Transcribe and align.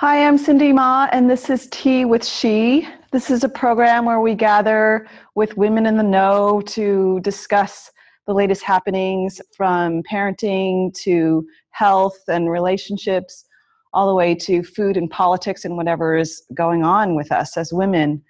Hi, 0.00 0.24
I'm 0.24 0.38
Cindy 0.38 0.72
Ma, 0.72 1.08
and 1.10 1.28
this 1.28 1.50
is 1.50 1.66
Tea 1.72 2.04
with 2.04 2.24
She. 2.24 2.86
This 3.10 3.32
is 3.32 3.42
a 3.42 3.48
program 3.48 4.04
where 4.04 4.20
we 4.20 4.32
gather 4.32 5.08
with 5.34 5.56
women 5.56 5.86
in 5.86 5.96
the 5.96 6.04
know 6.04 6.60
to 6.66 7.18
discuss 7.24 7.90
the 8.28 8.32
latest 8.32 8.62
happenings 8.62 9.40
from 9.56 10.04
parenting 10.04 10.94
to 11.02 11.44
health 11.70 12.16
and 12.28 12.48
relationships, 12.48 13.44
all 13.92 14.06
the 14.06 14.14
way 14.14 14.36
to 14.36 14.62
food 14.62 14.96
and 14.96 15.10
politics 15.10 15.64
and 15.64 15.76
whatever 15.76 16.16
is 16.16 16.44
going 16.54 16.84
on 16.84 17.16
with 17.16 17.32
us 17.32 17.56
as 17.56 17.72
women. 17.72 18.22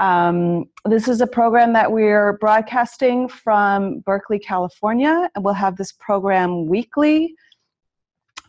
Um, 0.00 0.66
this 0.84 1.08
is 1.08 1.22
a 1.22 1.26
program 1.26 1.72
that 1.72 1.90
we're 1.90 2.34
broadcasting 2.34 3.30
from 3.30 4.00
Berkeley, 4.00 4.38
California, 4.38 5.30
and 5.34 5.42
we'll 5.42 5.54
have 5.54 5.78
this 5.78 5.92
program 5.92 6.66
weekly. 6.66 7.34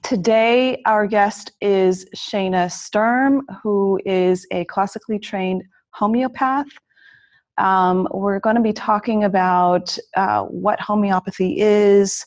Today, 0.04 0.82
our 0.86 1.06
guest 1.06 1.52
is 1.62 2.06
Shana 2.16 2.72
Sturm, 2.72 3.46
who 3.62 4.00
is 4.06 4.48
a 4.52 4.66
classically 4.66 5.20
trained 5.20 5.64
homeopath. 5.92 6.68
Um, 7.58 8.08
we're 8.12 8.40
going 8.40 8.56
to 8.56 8.62
be 8.62 8.74
talking 8.74 9.26
about 9.26 9.96
uh, 10.16 10.44
what 10.44 10.80
homeopathy 10.80 11.60
is, 11.60 12.26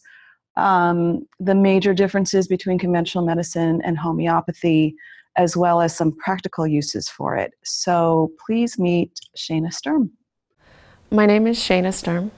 um, 0.57 1.27
the 1.41 1.55
major 1.55 1.95
differences 1.95 2.47
between 2.47 2.79
conventional 2.79 3.25
medicine 3.25 3.81
and 3.85 3.99
homeopathy, 3.99 4.95
as 5.37 5.57
well 5.57 5.81
as 5.81 5.97
some 5.97 6.13
practical 6.19 6.67
uses 6.67 7.09
for 7.09 7.37
it. 7.37 7.53
So 7.65 8.33
please 8.45 8.79
meet 8.79 9.19
Shana 9.37 9.73
Sturm. 9.73 10.11
My 11.11 11.27
name 11.27 11.47
is 11.47 11.59
Shana 11.59 11.93
Sturm. 11.93 12.31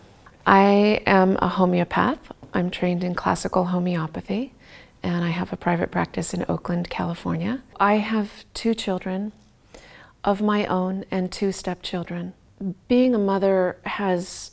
I 0.46 1.02
am 1.06 1.36
a 1.42 1.48
homeopath. 1.48 2.18
I'm 2.54 2.70
trained 2.70 3.02
in 3.02 3.14
classical 3.14 3.64
homeopathy 3.66 4.54
and 5.04 5.22
I 5.22 5.28
have 5.28 5.52
a 5.52 5.56
private 5.56 5.90
practice 5.90 6.32
in 6.32 6.46
Oakland, 6.48 6.88
California. 6.88 7.62
I 7.78 7.96
have 7.96 8.46
two 8.54 8.74
children 8.74 9.32
of 10.24 10.40
my 10.40 10.64
own 10.64 11.04
and 11.10 11.30
two 11.30 11.52
stepchildren. 11.52 12.32
Being 12.88 13.14
a 13.14 13.18
mother 13.18 13.76
has 13.84 14.52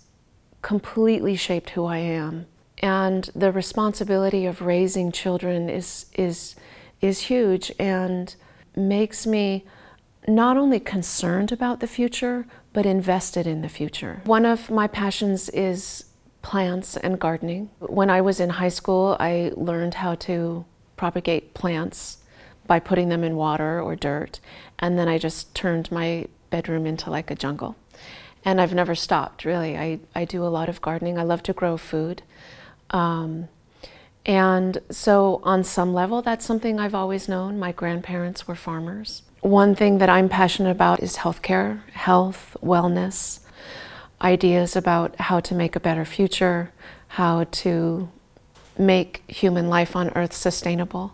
completely 0.61 1.37
shaped 1.37 1.71
who 1.71 1.85
I 1.85 1.99
am, 1.99 2.47
and 2.79 3.29
the 3.33 3.51
responsibility 3.51 4.45
of 4.45 4.61
raising 4.61 5.11
children 5.13 5.69
is 5.69 6.07
is 6.15 6.55
is 6.99 7.21
huge 7.21 7.71
and 7.79 8.35
makes 8.75 9.25
me 9.25 9.65
not 10.27 10.57
only 10.57 10.79
concerned 10.79 11.51
about 11.51 11.79
the 11.79 11.87
future 11.87 12.45
but 12.73 12.85
invested 12.85 13.47
in 13.47 13.61
the 13.61 13.69
future. 13.69 14.21
One 14.25 14.45
of 14.45 14.69
my 14.69 14.87
passions 14.87 15.49
is 15.49 16.05
plants 16.41 16.97
and 16.97 17.19
gardening. 17.19 17.69
When 17.79 18.09
I 18.09 18.21
was 18.21 18.39
in 18.39 18.51
high 18.51 18.69
school, 18.69 19.17
I 19.19 19.51
learned 19.55 19.95
how 19.95 20.15
to 20.15 20.65
propagate 20.97 21.53
plants 21.53 22.17
by 22.67 22.79
putting 22.79 23.09
them 23.09 23.23
in 23.23 23.35
water 23.35 23.81
or 23.81 23.95
dirt, 23.95 24.39
and 24.79 24.97
then 24.97 25.07
I 25.07 25.17
just 25.17 25.53
turned 25.55 25.91
my 25.91 26.27
bedroom 26.49 26.85
into 26.85 27.09
like 27.09 27.31
a 27.31 27.35
jungle. 27.35 27.75
And 28.43 28.59
I've 28.59 28.73
never 28.73 28.95
stopped, 28.95 29.45
really. 29.45 29.77
I, 29.77 29.99
I 30.15 30.25
do 30.25 30.43
a 30.43 30.49
lot 30.49 30.69
of 30.69 30.81
gardening. 30.81 31.17
I 31.19 31.23
love 31.23 31.43
to 31.43 31.53
grow 31.53 31.77
food. 31.77 32.23
Um, 32.89 33.49
and 34.25 34.79
so, 34.89 35.41
on 35.43 35.63
some 35.63 35.93
level, 35.93 36.21
that's 36.21 36.45
something 36.45 36.79
I've 36.79 36.95
always 36.95 37.27
known. 37.27 37.59
My 37.59 37.71
grandparents 37.71 38.47
were 38.47 38.55
farmers. 38.55 39.23
One 39.41 39.75
thing 39.75 39.97
that 39.97 40.09
I'm 40.09 40.29
passionate 40.29 40.71
about 40.71 41.01
is 41.01 41.17
healthcare, 41.17 41.81
health, 41.91 42.55
wellness, 42.61 43.40
ideas 44.21 44.75
about 44.75 45.19
how 45.19 45.39
to 45.39 45.55
make 45.55 45.75
a 45.75 45.79
better 45.79 46.05
future, 46.05 46.71
how 47.09 47.45
to 47.45 48.09
make 48.77 49.23
human 49.27 49.69
life 49.69 49.95
on 49.95 50.09
Earth 50.15 50.33
sustainable. 50.33 51.13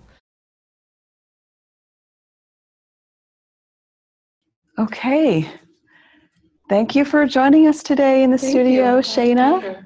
Okay. 4.80 5.50
Thank 6.70 6.96
you 6.96 7.04
for 7.06 7.26
joining 7.26 7.68
us 7.68 7.82
today 7.82 8.24
in 8.24 8.32
the 8.32 8.38
Thank 8.38 8.52
studio, 8.52 8.98
you. 8.98 9.02
Shana. 9.02 9.84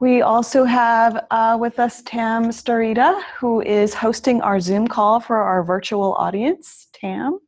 We 0.00 0.22
also 0.22 0.64
have 0.64 1.26
uh, 1.30 1.56
with 1.60 1.78
us 1.78 2.02
Tam 2.02 2.46
Starita, 2.46 3.22
who 3.38 3.60
is 3.62 3.94
hosting 3.94 4.40
our 4.40 4.60
Zoom 4.60 4.88
call 4.88 5.20
for 5.20 5.36
our 5.36 5.62
virtual 5.62 6.14
audience. 6.14 6.88
Tam. 6.94 7.38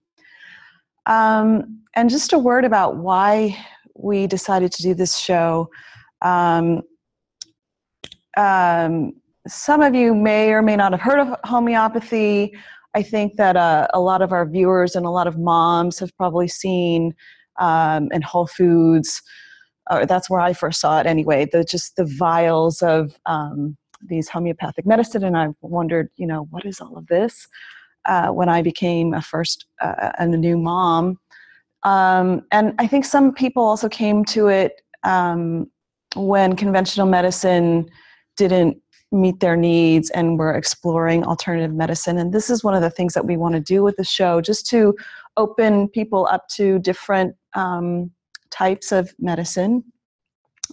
Um, 1.07 1.81
and 1.95 2.09
just 2.09 2.33
a 2.33 2.39
word 2.39 2.65
about 2.65 2.97
why 2.97 3.57
we 3.95 4.27
decided 4.27 4.73
to 4.73 4.83
do 4.83 4.95
this 4.95 5.19
show. 5.19 5.69
Um, 6.23 6.83
um, 8.37 9.13
some 9.47 9.83
of 9.83 9.95
you 9.95 10.15
may 10.15 10.53
or 10.53 10.63
may 10.63 10.77
not 10.77 10.93
have 10.93 11.01
heard 11.01 11.19
of 11.19 11.35
homeopathy. 11.45 12.55
I 12.95 13.03
think 13.03 13.37
that 13.37 13.57
uh, 13.57 13.89
a 13.93 14.01
lot 14.01 14.23
of 14.23 14.33
our 14.33 14.47
viewers 14.47 14.95
and 14.95 15.07
a 15.07 15.11
lot 15.11 15.27
of 15.27 15.39
moms 15.39 15.99
have 15.99 16.17
probably 16.17 16.49
seen 16.49 17.15
um, 17.59 18.09
in 18.13 18.23
Whole 18.23 18.47
Foods. 18.47 19.21
Or 19.91 20.07
that's 20.07 20.31
where 20.31 20.41
I 20.41 20.53
first 20.53 20.81
saw 20.81 21.01
it 21.01 21.07
anyway. 21.07 21.47
The 21.51 21.65
just 21.65 21.97
the 21.97 22.05
vials 22.05 22.83
of 22.83 23.19
um, 23.27 23.77
these 24.09 24.29
homeopathic 24.29 24.87
medicine, 24.87 25.25
and 25.25 25.37
I 25.37 25.49
wondered, 25.61 26.09
you 26.17 26.27
know, 26.27 26.47
what 26.51 26.65
is 26.65 26.81
all 26.81 26.97
of 26.97 27.07
this? 27.09 27.49
Uh, 28.05 28.29
when 28.29 28.49
I 28.49 28.63
became 28.63 29.15
a 29.15 29.23
first 29.23 29.67
uh, 29.81 30.13
and 30.19 30.35
a 30.35 30.39
new 30.39 30.59
mom, 30.59 31.19
um, 31.85 32.43
and 32.53 32.75
I 32.79 32.87
think 32.87 33.05
some 33.05 33.33
people 33.33 33.63
also 33.63 33.89
came 33.89 34.25
to 34.27 34.49
it 34.49 34.83
um, 35.05 35.71
when 36.15 36.57
conventional 36.57 37.07
medicine 37.07 37.89
didn't 38.37 38.79
meet 39.11 39.41
their 39.41 39.57
needs 39.57 40.09
and 40.11 40.39
were 40.39 40.55
exploring 40.55 41.25
alternative 41.25 41.75
medicine. 41.75 42.19
And 42.19 42.33
this 42.33 42.49
is 42.49 42.65
one 42.65 42.75
of 42.75 42.81
the 42.81 42.91
things 42.91 43.15
that 43.15 43.27
we 43.27 43.37
want 43.37 43.55
to 43.55 43.61
do 43.61 43.83
with 43.83 43.97
the 43.97 44.05
show, 44.05 44.41
just 44.41 44.67
to 44.71 44.95
open 45.37 45.89
people 45.89 46.27
up 46.31 46.49
to 46.57 46.79
different 46.79 47.35
um, 47.55 48.11
types 48.51 48.93
of 48.93 49.13
medicine 49.19 49.85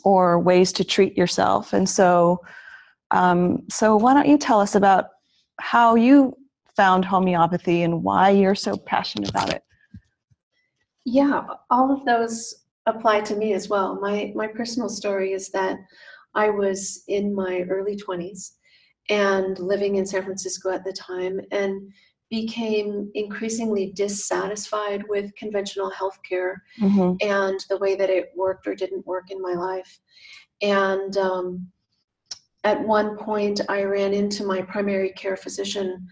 or 0.04 0.40
ways 0.40 0.72
to 0.74 0.84
treat 0.84 1.18
yourself. 1.18 1.74
And 1.74 1.90
so, 1.90 2.40
um, 3.12 3.64
so 3.70 3.98
why 3.98 4.14
don't 4.14 4.28
you 4.28 4.38
tell 4.38 4.62
us 4.62 4.76
about 4.76 5.08
how 5.60 5.96
you 5.96 6.38
found 6.78 7.04
homeopathy 7.04 7.84
and 7.84 8.04
why 8.04 8.30
you're 8.30 8.56
so 8.56 8.78
passionate 8.78 9.30
about 9.30 9.54
it? 9.54 9.64
Yeah, 11.12 11.44
all 11.72 11.92
of 11.92 12.06
those 12.06 12.66
apply 12.86 13.22
to 13.22 13.36
me 13.36 13.54
as 13.54 13.68
well. 13.68 14.00
My 14.00 14.32
my 14.36 14.48
personal 14.48 14.90
story 14.90 15.34
is 15.34 15.50
that 15.50 15.78
I 16.36 16.52
was 16.52 17.04
in 17.08 17.34
my 17.34 17.62
early 17.68 17.96
20s 17.96 18.52
and 19.10 19.58
living 19.58 19.96
in 19.96 20.06
San 20.06 20.24
Francisco 20.24 20.70
at 20.70 20.84
the 20.84 20.94
time 20.94 21.42
and 21.52 21.92
became 22.30 23.10
increasingly 23.16 23.92
dissatisfied 23.96 25.04
with 25.10 25.36
conventional 25.36 25.92
healthcare 25.92 26.58
mm-hmm. 26.80 27.16
and 27.28 27.60
the 27.70 27.78
way 27.80 27.96
that 27.96 28.12
it 28.12 28.30
worked 28.36 28.68
or 28.68 28.76
didn't 28.76 29.08
work 29.08 29.32
in 29.32 29.42
my 29.42 29.54
life. 29.54 30.00
And 30.62 31.18
um, 31.18 31.68
at 32.64 32.80
one 32.80 33.18
point, 33.18 33.62
I 33.68 33.82
ran 33.82 34.14
into 34.14 34.44
my 34.44 34.62
primary 34.62 35.10
care 35.14 35.38
physician 35.38 36.08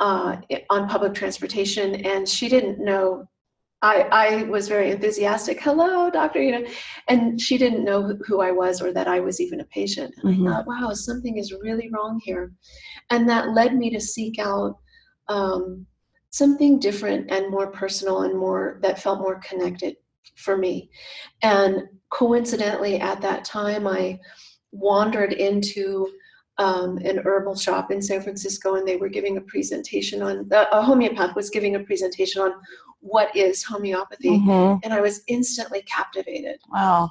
uh, 0.00 0.36
on 0.68 0.86
public 0.86 1.14
transportation, 1.14 1.94
and 2.04 2.28
she 2.28 2.50
didn't 2.50 2.78
know 2.78 3.26
I, 3.84 4.08
I 4.10 4.42
was 4.44 4.66
very 4.66 4.90
enthusiastic. 4.90 5.60
Hello, 5.60 6.08
doctor, 6.10 6.40
you 6.40 6.52
know, 6.52 6.66
and 7.08 7.38
she 7.38 7.58
didn't 7.58 7.84
know 7.84 8.16
who 8.26 8.40
I 8.40 8.50
was 8.50 8.80
or 8.80 8.94
that 8.94 9.06
I 9.06 9.20
was 9.20 9.40
even 9.42 9.60
a 9.60 9.64
patient. 9.66 10.14
And 10.22 10.34
mm-hmm. 10.34 10.48
I 10.48 10.52
thought, 10.52 10.66
wow, 10.66 10.92
something 10.94 11.36
is 11.36 11.52
really 11.52 11.90
wrong 11.90 12.18
here, 12.24 12.52
and 13.10 13.28
that 13.28 13.50
led 13.50 13.76
me 13.76 13.90
to 13.90 14.00
seek 14.00 14.38
out 14.38 14.78
um, 15.28 15.84
something 16.30 16.78
different 16.78 17.30
and 17.30 17.50
more 17.50 17.70
personal 17.72 18.22
and 18.22 18.38
more 18.38 18.78
that 18.80 19.02
felt 19.02 19.20
more 19.20 19.38
connected 19.46 19.96
for 20.36 20.56
me. 20.56 20.88
And 21.42 21.82
coincidentally, 22.08 22.98
at 23.00 23.20
that 23.20 23.44
time, 23.44 23.86
I 23.86 24.18
wandered 24.72 25.34
into 25.34 26.08
um, 26.58 26.98
an 26.98 27.18
herbal 27.24 27.56
shop 27.56 27.90
in 27.90 28.00
San 28.00 28.22
Francisco, 28.22 28.76
and 28.76 28.86
they 28.86 28.96
were 28.96 29.08
giving 29.08 29.36
a 29.36 29.42
presentation 29.42 30.22
on 30.22 30.48
a 30.52 30.82
homeopath 30.82 31.34
was 31.34 31.50
giving 31.50 31.74
a 31.74 31.80
presentation 31.80 32.42
on 32.42 32.52
what 33.00 33.34
is 33.36 33.62
homeopathy, 33.62 34.38
mm-hmm. 34.38 34.78
and 34.82 34.94
I 34.94 35.00
was 35.00 35.22
instantly 35.26 35.82
captivated. 35.82 36.58
Wow! 36.72 37.10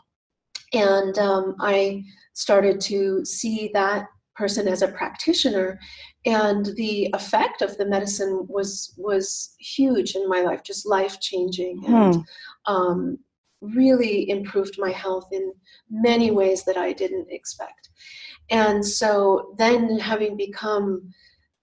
And 0.73 1.17
um, 1.19 1.55
I 1.59 2.03
started 2.33 2.79
to 2.81 3.23
see 3.25 3.69
that 3.73 4.07
person 4.35 4.67
as 4.67 4.81
a 4.81 4.87
practitioner, 4.87 5.79
and 6.25 6.65
the 6.77 7.09
effect 7.13 7.61
of 7.61 7.77
the 7.77 7.85
medicine 7.85 8.45
was 8.47 8.93
was 8.97 9.55
huge 9.59 10.15
in 10.15 10.27
my 10.29 10.41
life, 10.41 10.63
just 10.63 10.85
life 10.85 11.19
changing, 11.19 11.79
hmm. 11.79 11.93
and 11.93 12.25
um, 12.65 13.19
really 13.63 14.29
improved 14.29 14.75
my 14.77 14.91
health 14.91 15.27
in 15.31 15.53
many 15.89 16.31
ways 16.31 16.63
that 16.65 16.77
I 16.77 16.93
didn't 16.93 17.27
expect. 17.29 17.89
And 18.49 18.85
so 18.85 19.55
then, 19.57 19.99
having 19.99 20.37
become 20.37 21.09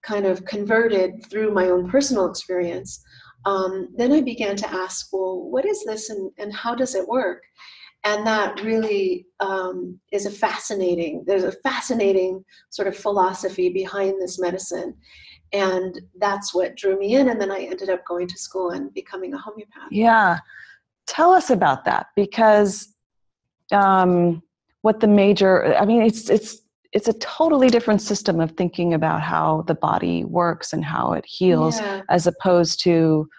kind 0.03 0.25
of 0.25 0.45
converted 0.45 1.25
through 1.29 1.53
my 1.53 1.69
own 1.69 1.89
personal 1.89 2.27
experience, 2.29 3.03
um, 3.45 3.89
then 3.95 4.11
I 4.11 4.21
began 4.21 4.55
to 4.57 4.71
ask, 4.71 5.07
well, 5.13 5.41
what 5.41 5.65
is 5.65 5.83
this 5.85 6.09
and, 6.09 6.31
and 6.37 6.53
how 6.53 6.75
does 6.75 6.95
it 6.95 7.07
work? 7.07 7.43
And 8.03 8.25
that 8.25 8.61
really 8.63 9.27
um, 9.39 9.99
is 10.11 10.25
a 10.25 10.31
fascinating, 10.31 11.23
there's 11.27 11.43
a 11.43 11.51
fascinating 11.51 12.43
sort 12.71 12.87
of 12.87 12.97
philosophy 12.97 13.69
behind 13.69 14.19
this 14.19 14.39
medicine. 14.39 14.95
and 15.53 16.01
that's 16.19 16.53
what 16.53 16.75
drew 16.77 16.97
me 16.97 17.15
in 17.15 17.29
and 17.29 17.39
then 17.41 17.51
i 17.51 17.59
ended 17.59 17.89
up 17.89 18.05
going 18.05 18.27
to 18.27 18.37
school 18.37 18.71
and 18.71 18.93
becoming 18.93 19.33
a 19.33 19.37
homeopath 19.37 19.91
Yeah. 19.91 20.39
Tell 21.07 21.31
us 21.31 21.49
about 21.49 21.83
that 21.85 22.07
because 22.15 22.87
um, 23.71 24.41
what 24.81 24.99
the 24.99 25.07
major, 25.07 25.75
I 25.75 25.85
mean, 25.85 26.01
it's, 26.03 26.29
it's, 26.29 26.61
it's 26.93 27.07
a 27.07 27.13
totally 27.13 27.69
different 27.69 28.01
system 28.01 28.39
of 28.39 28.51
thinking 28.51 28.93
about 28.93 29.21
how 29.21 29.63
the 29.67 29.75
body 29.75 30.25
works 30.25 30.73
and 30.73 30.83
how 30.83 31.13
it 31.13 31.25
heals 31.25 31.79
Yeah. 31.79 32.01
as 32.09 32.27
opposed 32.27 32.81
to 32.83 33.29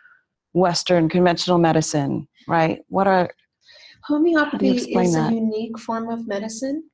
Western 0.55 1.09
conventional 1.09 1.59
medicine, 1.59 2.29
right? 2.49 2.81
What 2.89 3.07
are, 3.07 3.31
Homeopathy 4.05 4.71
is 4.71 5.15
that? 5.15 5.31
a 5.31 5.35
unique 5.35 5.79
form 5.79 6.09
of 6.11 6.27
medicine. 6.27 6.85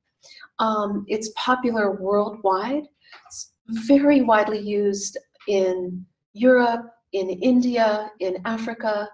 Um, 0.59 1.05
it's 1.07 1.31
popular 1.35 1.99
worldwide. 1.99 2.83
It's 3.27 3.53
very 3.87 4.21
widely 4.21 4.59
used 4.59 5.17
in 5.47 6.05
Europe, 6.33 6.91
in 7.13 7.29
India, 7.29 8.11
in 8.19 8.37
Africa. 8.45 9.09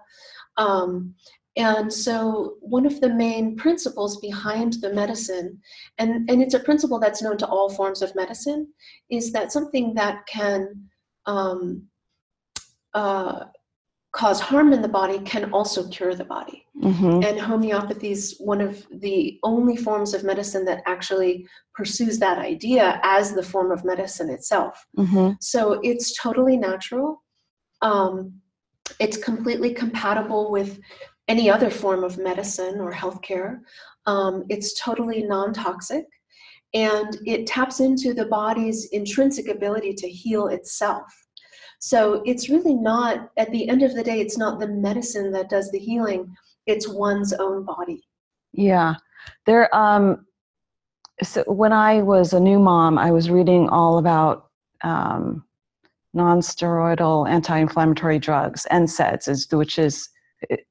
Um, 0.56 1.14
and 1.56 1.92
so, 1.92 2.56
one 2.60 2.84
of 2.84 3.00
the 3.00 3.08
main 3.08 3.56
principles 3.56 4.18
behind 4.18 4.74
the 4.74 4.92
medicine, 4.92 5.58
and, 5.98 6.28
and 6.28 6.42
it's 6.42 6.54
a 6.54 6.60
principle 6.60 6.98
that's 6.98 7.22
known 7.22 7.38
to 7.38 7.46
all 7.46 7.70
forms 7.70 8.02
of 8.02 8.14
medicine, 8.14 8.68
is 9.10 9.32
that 9.32 9.52
something 9.52 9.94
that 9.94 10.26
can 10.26 10.88
um, 11.24 11.82
uh, 12.92 13.46
cause 14.12 14.40
harm 14.40 14.72
in 14.72 14.80
the 14.80 14.88
body 14.88 15.18
can 15.20 15.52
also 15.52 15.86
cure 15.88 16.14
the 16.14 16.24
body 16.24 16.64
Mhm. 16.82 17.22
and 17.22 17.38
homeopathy 17.38 18.10
is 18.12 18.36
one 18.38 18.62
of 18.62 18.86
the 18.90 19.38
only 19.42 19.76
forms 19.76 20.14
of 20.14 20.24
medicine 20.24 20.64
that 20.64 20.82
actually 20.86 21.46
pursues 21.74 22.18
that 22.18 22.38
idea 22.38 22.98
as 23.02 23.32
the 23.32 23.42
form 23.42 23.70
of 23.70 23.84
medicine 23.84 24.30
itself. 24.30 24.86
Mhm. 24.96 25.36
So 25.40 25.80
it's 25.82 26.14
totally 26.14 26.56
natural. 26.56 27.22
Um, 27.82 28.40
it's 28.98 29.18
completely 29.18 29.74
compatible 29.74 30.50
with 30.50 30.80
any 31.28 31.50
other 31.50 31.70
form 31.70 32.04
of 32.04 32.18
medicine 32.18 32.80
or 32.80 32.92
healthcare. 32.92 33.60
Um, 34.06 34.44
it's 34.48 34.80
totally 34.80 35.22
non 35.24 35.52
toxic 35.52 36.06
and 36.74 37.18
it 37.24 37.46
taps 37.46 37.80
into 37.80 38.12
the 38.12 38.26
body's 38.26 38.86
intrinsic 38.90 39.48
ability 39.48 39.94
to 39.94 40.08
heal 40.08 40.48
itself. 40.48 41.04
So 41.78 42.22
it's 42.24 42.48
really 42.48 42.74
not, 42.74 43.30
at 43.36 43.50
the 43.50 43.68
end 43.68 43.82
of 43.82 43.94
the 43.94 44.02
day, 44.02 44.20
it's 44.20 44.38
not 44.38 44.60
the 44.60 44.68
medicine 44.68 45.30
that 45.32 45.50
does 45.50 45.70
the 45.70 45.78
healing, 45.78 46.34
it's 46.66 46.88
one's 46.88 47.32
own 47.32 47.64
body. 47.64 48.02
Yeah. 48.52 48.94
There 49.44 49.74
um 49.74 50.26
so 51.22 51.44
when 51.46 51.72
I 51.72 52.02
was 52.02 52.34
a 52.34 52.40
new 52.40 52.58
mom, 52.58 52.98
I 52.98 53.10
was 53.10 53.30
reading 53.30 53.68
all 53.68 53.98
about 53.98 54.48
um 54.82 55.44
non-steroidal 56.12 57.28
anti-inflammatory 57.28 58.18
drugs, 58.18 58.66
NSAIDs, 58.70 59.52
which 59.54 59.78
is 59.78 60.08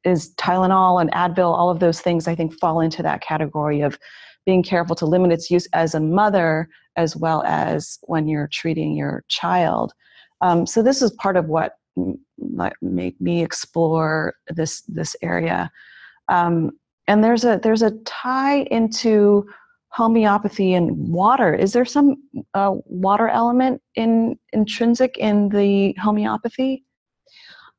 is 0.04 0.34
Tylenol 0.36 1.02
and 1.02 1.12
Advil, 1.12 1.54
all 1.54 1.70
of 1.70 1.80
those 1.80 2.02
things 2.02 2.28
I 2.28 2.36
think 2.36 2.58
fall 2.60 2.80
into 2.80 3.02
that 3.04 3.22
category 3.22 3.82
of 3.82 3.98
being 4.46 4.64
careful 4.64 4.96
to 4.98 5.06
limit 5.06 5.32
its 5.32 5.50
use 5.50 5.68
as 5.74 5.96
a 5.96 6.00
mother 6.00 6.70
as 6.96 7.16
well 7.16 7.44
as 7.46 7.98
when 8.04 8.28
you're 8.28 8.50
treating 8.52 8.96
your 8.96 9.24
child. 9.28 9.94
Um, 10.42 10.66
so 10.66 10.84
this 10.84 11.02
is 11.02 11.12
part 11.14 11.36
of 11.36 11.48
what 11.48 11.74
made 12.82 13.20
me 13.20 13.44
explore 13.44 14.36
this 14.50 14.82
this 14.82 15.16
area. 15.22 15.72
Um, 16.28 16.72
and 17.08 17.24
there's 17.24 17.44
a 17.44 17.60
there's 17.62 17.82
a 17.82 17.92
tie 18.06 18.64
into 18.72 19.46
homeopathy 19.90 20.74
and 20.74 20.92
water. 21.14 21.54
Is 21.54 21.72
there 21.74 21.86
some 21.86 22.18
uh, 22.54 22.76
water 22.86 23.30
element 23.30 23.82
in 23.96 24.38
intrinsic 24.52 25.18
in 25.18 25.50
the 25.50 25.96
homeopathy? 26.02 26.84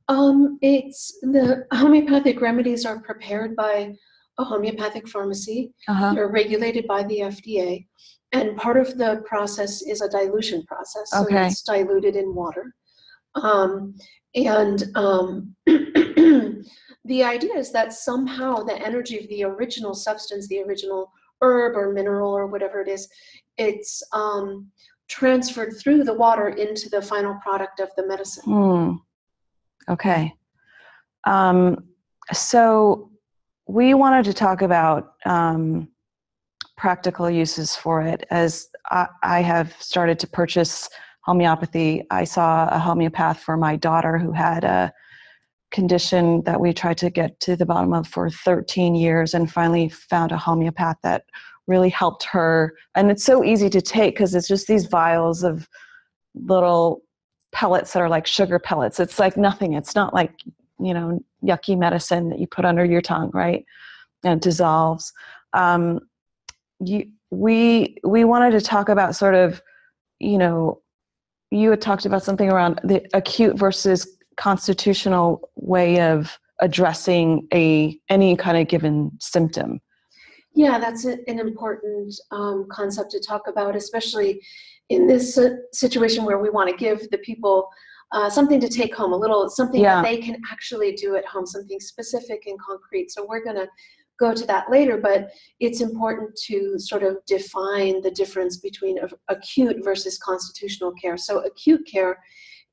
Um, 0.08 0.58
it's 0.62 1.18
the 1.22 1.66
homeopathic 1.72 2.40
remedies 2.40 2.84
are 2.86 3.00
prepared 3.00 3.56
by 3.56 3.92
a 4.38 4.44
homeopathic 4.44 5.08
pharmacy. 5.08 5.72
Uh-huh. 5.88 6.14
They're 6.14 6.28
regulated 6.28 6.86
by 6.86 7.02
the 7.04 7.20
FDA. 7.20 7.86
And 8.32 8.56
part 8.56 8.76
of 8.76 8.98
the 8.98 9.22
process 9.24 9.82
is 9.82 10.02
a 10.02 10.08
dilution 10.08 10.64
process. 10.64 11.10
So 11.10 11.22
Okay. 11.24 11.46
it's 11.46 11.62
diluted 11.62 12.16
in 12.16 12.34
water. 12.34 12.74
Um, 13.34 13.94
and 14.34 14.84
um, 14.94 15.54
the 15.66 17.24
idea 17.24 17.54
is 17.54 17.72
that 17.72 17.92
somehow 17.92 18.62
the 18.62 18.78
energy 18.84 19.18
of 19.18 19.28
the 19.28 19.44
original 19.44 19.94
substance, 19.94 20.48
the 20.48 20.62
original 20.62 21.10
herb 21.40 21.76
or 21.76 21.92
mineral 21.92 22.32
or 22.32 22.46
whatever 22.46 22.80
it 22.80 22.88
is, 22.88 23.08
it's 23.56 24.02
um, 24.12 24.70
transferred 25.08 25.76
through 25.78 26.04
the 26.04 26.14
water 26.14 26.48
into 26.48 26.88
the 26.90 27.00
final 27.00 27.34
product 27.42 27.80
of 27.80 27.90
the 27.96 28.06
medicine. 28.06 28.44
Hmm. 28.44 28.92
Okay. 29.88 30.34
Um, 31.24 31.84
so 32.32 33.10
we 33.68 33.94
wanted 33.94 34.24
to 34.26 34.32
talk 34.32 34.62
about 34.62 35.14
um, 35.24 35.88
practical 36.76 37.30
uses 37.30 37.74
for 37.74 38.02
it 38.02 38.26
as 38.30 38.68
I, 38.90 39.06
I 39.22 39.42
have 39.42 39.74
started 39.80 40.18
to 40.20 40.26
purchase 40.26 40.88
homeopathy. 41.22 42.04
I 42.10 42.24
saw 42.24 42.68
a 42.68 42.78
homeopath 42.78 43.40
for 43.40 43.56
my 43.56 43.76
daughter 43.76 44.18
who 44.18 44.32
had 44.32 44.64
a 44.64 44.92
condition 45.72 46.42
that 46.42 46.60
we 46.60 46.72
tried 46.72 46.98
to 46.98 47.10
get 47.10 47.38
to 47.40 47.56
the 47.56 47.66
bottom 47.66 47.92
of 47.92 48.06
for 48.06 48.30
13 48.30 48.94
years 48.94 49.34
and 49.34 49.50
finally 49.50 49.88
found 49.88 50.30
a 50.30 50.36
homeopath 50.36 50.96
that 51.02 51.24
really 51.66 51.88
helped 51.88 52.24
her. 52.24 52.74
And 52.94 53.10
it's 53.10 53.24
so 53.24 53.42
easy 53.42 53.68
to 53.70 53.82
take 53.82 54.14
because 54.14 54.34
it's 54.34 54.46
just 54.46 54.68
these 54.68 54.86
vials 54.86 55.42
of 55.42 55.68
little 56.34 57.02
pellets 57.56 57.94
that 57.94 58.02
are 58.02 58.08
like 58.10 58.26
sugar 58.26 58.58
pellets. 58.58 59.00
It's 59.00 59.18
like 59.18 59.38
nothing. 59.38 59.72
It's 59.72 59.94
not 59.94 60.12
like, 60.12 60.32
you 60.78 60.92
know, 60.92 61.24
yucky 61.42 61.76
medicine 61.78 62.28
that 62.28 62.38
you 62.38 62.46
put 62.46 62.66
under 62.66 62.84
your 62.84 63.00
tongue, 63.00 63.30
right? 63.32 63.64
And 64.22 64.42
dissolves. 64.42 65.14
Um, 65.54 66.00
you, 66.80 67.10
we 67.30 67.96
we 68.04 68.24
wanted 68.24 68.50
to 68.50 68.60
talk 68.60 68.90
about 68.90 69.16
sort 69.16 69.34
of, 69.34 69.62
you 70.20 70.36
know, 70.36 70.82
you 71.50 71.70
had 71.70 71.80
talked 71.80 72.04
about 72.04 72.22
something 72.22 72.50
around 72.50 72.78
the 72.84 73.02
acute 73.14 73.58
versus 73.58 74.06
constitutional 74.36 75.50
way 75.56 76.02
of 76.02 76.38
addressing 76.60 77.48
a 77.54 77.98
any 78.10 78.36
kind 78.36 78.58
of 78.58 78.68
given 78.68 79.10
symptom. 79.18 79.80
Yeah, 80.52 80.78
that's 80.78 81.04
an 81.06 81.38
important 81.38 82.14
um, 82.30 82.66
concept 82.70 83.10
to 83.12 83.20
talk 83.20 83.48
about, 83.48 83.76
especially 83.76 84.42
in 84.88 85.06
this 85.06 85.38
situation 85.72 86.24
where 86.24 86.38
we 86.38 86.50
want 86.50 86.70
to 86.70 86.76
give 86.76 87.10
the 87.10 87.18
people 87.18 87.68
uh, 88.12 88.30
something 88.30 88.60
to 88.60 88.68
take 88.68 88.94
home, 88.94 89.12
a 89.12 89.16
little 89.16 89.48
something 89.48 89.80
Yeah. 89.80 89.96
that 89.96 90.04
they 90.04 90.18
can 90.18 90.40
actually 90.50 90.92
do 90.92 91.16
at 91.16 91.26
home, 91.26 91.44
something 91.46 91.80
specific 91.80 92.44
and 92.46 92.58
concrete. 92.60 93.10
So 93.10 93.26
we're 93.28 93.42
going 93.42 93.56
to 93.56 93.68
go 94.18 94.32
to 94.32 94.46
that 94.46 94.70
later, 94.70 94.96
but 94.96 95.30
it's 95.60 95.80
important 95.80 96.34
to 96.46 96.78
sort 96.78 97.02
of 97.02 97.18
define 97.26 98.00
the 98.00 98.10
difference 98.10 98.58
between 98.58 98.98
acute 99.28 99.82
versus 99.82 100.18
constitutional 100.18 100.92
care. 100.92 101.16
So 101.16 101.40
acute 101.40 101.86
care 101.90 102.18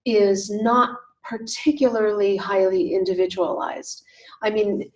is 0.05 0.49
not 0.51 0.97
particularly 1.23 2.37
highly 2.37 2.93
individualized. 2.93 4.03
I 4.41 4.49
mean, 4.51 4.91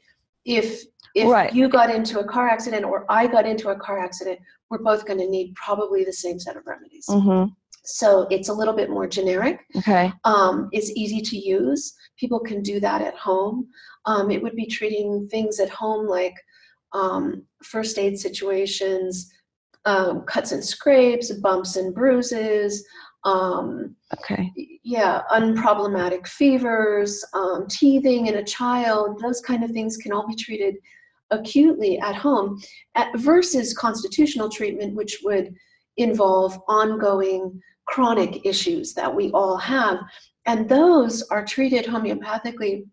if 0.46 0.84
if 1.16 1.28
Right. 1.28 1.52
you 1.54 1.68
got 1.68 1.90
into 1.90 2.20
a 2.20 2.24
car 2.24 2.48
accident 2.48 2.86
or 2.86 3.06
I 3.10 3.26
got 3.28 3.48
into 3.48 3.70
a 3.70 3.76
car 3.76 3.98
accident, 3.98 4.40
we're 4.70 4.84
both 4.84 5.06
going 5.06 5.20
to 5.20 5.30
need 5.30 5.54
probably 5.56 6.04
the 6.04 6.14
same 6.14 6.40
set 6.40 6.58
of 6.58 6.66
remedies. 6.66 7.06
Mm-hmm. 7.10 7.52
So 7.84 8.28
it's 8.30 8.50
a 8.50 8.54
little 8.54 8.74
bit 8.74 8.90
more 8.90 9.08
generic. 9.08 9.62
Okay. 9.78 10.12
Um, 10.26 10.68
it's 10.74 10.92
easy 10.92 11.22
to 11.22 11.38
use. 11.38 11.94
People 12.20 12.40
can 12.40 12.62
do 12.62 12.80
that 12.82 13.02
at 13.02 13.16
home. 13.16 13.68
Um, 14.06 14.30
it 14.30 14.44
would 14.44 14.56
be 14.56 14.66
treating 14.66 15.28
things 15.30 15.60
at 15.60 15.70
home 15.70 16.06
like 16.06 16.36
um, 16.94 17.44
first 17.64 17.98
aid 17.98 18.20
situations, 18.20 19.32
um, 19.86 20.24
cuts 20.24 20.52
and 20.52 20.64
scrapes, 20.64 21.32
bumps 21.32 21.78
and 21.78 21.96
bruises, 21.96 22.86
um, 23.24 23.96
Okay. 24.20 24.52
yeah, 24.84 25.22
unproblematic 25.32 26.28
fevers, 26.28 27.24
um, 27.34 27.68
teething 27.70 28.28
in 28.28 28.36
a 28.36 28.44
child, 28.44 29.22
those 29.22 29.42
kind 29.42 29.64
of 29.64 29.72
things 29.72 29.98
can 29.98 30.12
all 30.14 30.28
be 30.28 30.36
treated 30.36 30.76
acutely 31.32 32.00
at 32.00 32.16
home 32.16 32.60
at, 32.96 33.16
versus 33.18 33.74
constitutional 33.74 34.50
treatment, 34.50 34.96
which 34.96 35.20
would 35.24 35.54
involve 35.98 36.60
ongoing 36.68 37.60
chronic 37.86 38.46
issues 38.46 38.94
that 38.94 39.14
we 39.14 39.32
all 39.32 39.58
have. 39.58 40.00
And 40.46 40.70
those 40.70 41.24
are 41.24 41.46
treated 41.46 41.86
homeopathically 41.86 42.86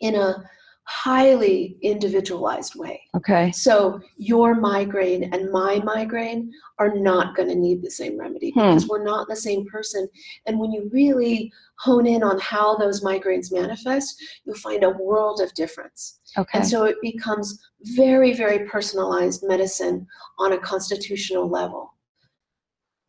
in 0.00 0.14
a 0.16 0.44
highly 0.86 1.76
individualized 1.80 2.74
way. 2.76 3.00
Okay. 3.16 3.50
So 3.52 4.00
your 4.16 4.54
migraine 4.54 5.32
and 5.32 5.50
my 5.50 5.80
migraine 5.82 6.52
are 6.78 6.94
not 6.94 7.34
going 7.34 7.48
to 7.48 7.54
need 7.54 7.82
the 7.82 7.90
same 7.90 8.18
remedy 8.18 8.50
Hmm. 8.50 8.60
because 8.60 8.88
we're 8.88 9.02
not 9.02 9.26
the 9.28 9.36
same 9.36 9.64
person. 9.66 10.08
And 10.46 10.58
when 10.58 10.72
you 10.72 10.90
really 10.92 11.52
hone 11.78 12.06
in 12.06 12.22
on 12.22 12.38
how 12.38 12.76
those 12.76 13.02
migraines 13.02 13.52
manifest, 13.52 14.22
you'll 14.44 14.56
find 14.56 14.84
a 14.84 14.90
world 14.90 15.40
of 15.40 15.54
difference. 15.54 16.20
Okay. 16.36 16.58
And 16.58 16.66
so 16.66 16.84
it 16.84 16.96
becomes 17.00 17.58
very, 17.96 18.34
very 18.34 18.66
personalized 18.66 19.42
medicine 19.46 20.06
on 20.38 20.52
a 20.52 20.58
constitutional 20.58 21.48
level. 21.48 21.94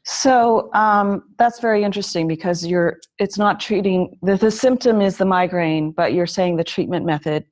So 0.08 0.70
um, 0.74 1.24
that's 1.40 1.60
very 1.60 1.84
interesting 1.84 2.28
because 2.28 2.64
you're 2.64 3.00
it's 3.18 3.40
not 3.40 3.60
treating 3.60 4.16
the, 4.22 4.38
the 4.38 4.52
symptom 4.52 5.02
is 5.02 5.18
the 5.18 5.26
migraine, 5.26 5.92
but 5.92 6.14
you're 6.14 6.28
saying 6.28 6.58
the 6.58 6.64
treatment 6.64 7.08
method 7.08 7.44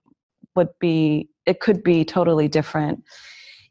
would 0.56 0.70
be 0.80 1.30
it 1.46 1.60
could 1.60 1.84
be 1.84 2.06
totally 2.06 2.48
different. 2.48 3.04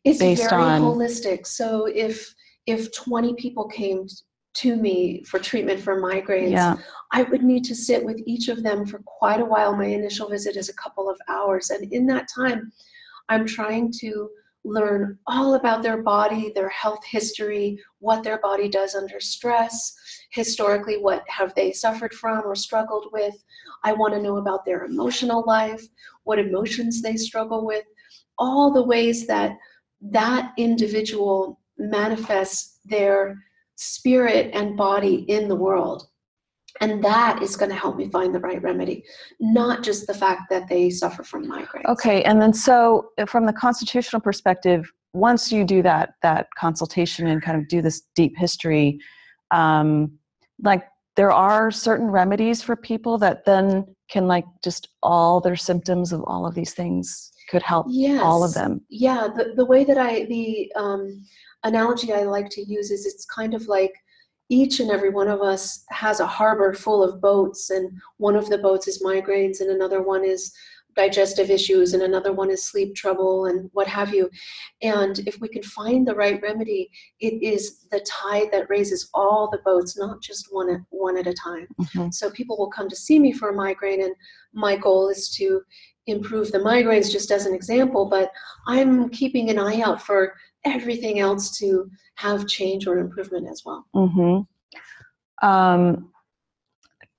It's 0.05 0.19
based 0.19 0.51
very 0.51 0.63
on- 0.63 0.83
holistic. 0.83 1.47
So 1.47 1.87
if 1.87 2.35
if 2.67 2.93
20 2.93 3.35
people 3.35 3.67
came 3.67 4.07
to 4.55 4.77
me 4.77 5.25
for 5.25 5.39
treatment 5.39 5.81
for 5.81 6.01
migraines, 6.01 6.51
Yeah. 6.51 6.77
I 7.13 7.23
would 7.23 7.43
need 7.43 7.65
to 7.65 7.75
sit 7.75 8.05
with 8.05 8.21
each 8.27 8.49
of 8.49 8.63
them 8.63 8.87
for 8.87 9.01
quite 9.05 9.41
a 9.41 9.45
while. 9.45 9.75
My 9.75 9.87
initial 9.87 10.29
visit 10.29 10.57
is 10.57 10.69
a 10.69 10.75
couple 10.75 11.09
of 11.09 11.19
hours. 11.29 11.71
And 11.71 11.91
in 11.93 12.07
that 12.09 12.29
time, 12.35 12.71
I'm 13.29 13.47
trying 13.47 13.93
to 14.01 14.31
learn 14.65 15.19
all 15.27 15.55
about 15.55 15.83
their 15.83 16.03
body, 16.03 16.53
their 16.55 16.69
health 16.69 17.05
history, 17.05 17.79
what 17.99 18.23
their 18.23 18.39
body 18.39 18.69
does 18.69 18.95
under 18.95 19.19
stress, 19.19 19.93
historically, 20.31 20.99
what 20.99 21.25
have 21.29 21.55
they 21.55 21.73
suffered 21.73 22.15
from 22.15 22.45
or 22.45 22.55
struggled 22.55 23.09
with. 23.13 23.35
I 23.85 23.93
want 23.93 24.15
to 24.15 24.23
know 24.23 24.37
about 24.37 24.65
their 24.65 24.85
emotional 24.85 25.43
life, 25.47 25.85
what 26.25 26.39
emotions 26.39 27.03
they 27.03 27.17
struggle 27.17 27.65
with, 27.67 27.85
all 28.39 28.73
the 28.73 28.83
ways 28.83 29.27
that 29.27 29.57
that 30.01 30.53
individual 30.57 31.61
manifests 31.79 32.81
their 32.85 33.39
spirit 33.77 34.51
and 34.53 34.77
body 34.77 35.25
in 35.29 35.49
the 35.49 35.57
world. 35.57 36.09
And 36.81 37.05
that 37.05 37.43
is 37.43 37.55
going 37.55 37.71
to 37.71 37.77
help 37.77 37.97
me 37.97 38.09
find 38.09 38.35
the 38.35 38.41
right 38.41 38.63
remedy, 38.63 39.05
not 39.41 39.83
just 39.83 40.07
the 40.07 40.15
fact 40.15 40.43
that 40.51 40.69
they 40.69 40.89
suffer 40.89 41.23
from 41.23 41.45
migraines. 41.45 41.85
Okay, 41.87 42.23
and 42.23 42.41
then 42.41 42.55
so 42.55 43.11
uh, 43.19 43.27
from 43.27 43.45
the 43.45 43.53
constitutional 43.53 44.21
perspective, 44.21 44.91
once 45.13 45.53
you 45.53 45.65
do 45.65 45.83
that 45.83 46.15
that 46.23 46.49
consultation 46.59 47.27
and 47.27 47.43
kind 47.43 47.61
of 47.61 47.69
do 47.69 47.83
this 47.83 48.03
deep 48.15 48.37
history, 48.39 48.99
um, 49.51 50.13
like 50.63 50.85
there 51.17 51.31
are 51.31 51.71
certain 51.71 52.07
remedies 52.07 52.63
for 52.63 52.75
people 52.75 53.19
that 53.19 53.45
then 53.45 53.85
can 54.13 54.27
like 54.29 54.45
just 54.63 54.89
all 55.03 55.41
their 55.41 55.57
symptoms 55.57 56.13
of 56.13 56.23
all 56.27 56.47
of 56.47 56.55
these 56.55 56.75
things 56.75 57.33
could 57.51 57.63
help 57.63 57.87
Yes. 57.89 58.21
all 58.23 58.45
of 58.45 58.53
them. 58.53 58.83
Yeah, 58.91 59.29
the, 59.35 59.55
the 59.57 59.65
way 59.65 59.85
that 59.85 59.97
I, 59.97 60.25
the 60.27 60.71
um, 60.77 61.25
analogy 61.65 62.13
I 62.13 62.25
like 62.25 62.51
to 62.51 62.63
use 62.63 62.91
is 62.91 63.07
it's 63.07 63.25
kind 63.25 63.55
of 63.55 63.67
like 63.69 63.93
each 64.51 64.81
and 64.81 64.91
every 64.91 65.09
one 65.09 65.29
of 65.29 65.41
us 65.41 65.85
has 65.89 66.21
a 66.21 66.27
harbor 66.27 66.75
full 66.75 67.03
of 67.03 67.23
boats, 67.23 67.71
and 67.71 67.91
one 68.19 68.37
of 68.37 68.51
the 68.51 68.59
boats 68.59 68.87
is 68.87 69.03
migraines, 69.03 69.61
and 69.61 69.71
another 69.71 70.03
one 70.03 70.25
is 70.25 70.53
digestive 70.95 71.51
issues, 71.51 71.95
and 71.95 72.03
another 72.03 72.33
one 72.33 72.51
is 72.51 72.65
sleep 72.65 72.95
trouble, 72.95 73.47
and 73.47 73.71
what 73.73 73.87
have 73.87 74.15
you. 74.15 74.31
And 74.83 75.19
if 75.21 75.41
we 75.41 75.49
can 75.49 75.63
find 75.63 76.07
the 76.07 76.15
right 76.15 76.41
remedy, 76.43 76.91
it 77.21 77.43
is 77.43 77.87
the 77.91 78.05
tide 78.09 78.49
that 78.53 78.69
raises 78.69 79.11
all 79.15 79.49
the 79.51 79.61
boats, 79.65 79.99
not 79.99 80.23
just 80.23 80.49
one 80.51 80.71
at, 80.71 80.81
one 80.91 81.17
at 81.17 81.27
a 81.27 81.35
time. 81.35 81.69
Mhm. 81.81 82.13
So 82.13 82.31
people 82.31 82.57
will 82.59 82.71
come 82.71 82.89
to 82.89 82.97
see 82.97 83.19
me 83.19 83.33
for 83.33 83.51
a 83.51 83.55
migraine, 83.55 84.03
and 84.03 84.15
my 84.53 84.77
goal 84.77 85.09
is 85.09 85.31
to 85.37 85.63
improve 86.07 86.51
the 86.51 86.59
migraines, 86.59 87.11
just 87.11 87.31
as 87.31 87.47
an 87.47 87.55
example. 87.55 88.07
But 88.07 88.31
I'm 88.67 89.09
keeping 89.09 89.51
an 89.51 89.59
eye 89.59 89.81
out 89.81 90.03
for 90.03 90.35
everything 90.65 91.19
else 91.19 91.57
to 91.59 91.91
have 92.17 92.47
change 92.47 92.87
or 92.87 92.99
improvement 92.99 93.49
as 93.49 93.63
well. 93.65 93.87
Mm-hmm. 93.95 95.47
Um, 95.49 96.12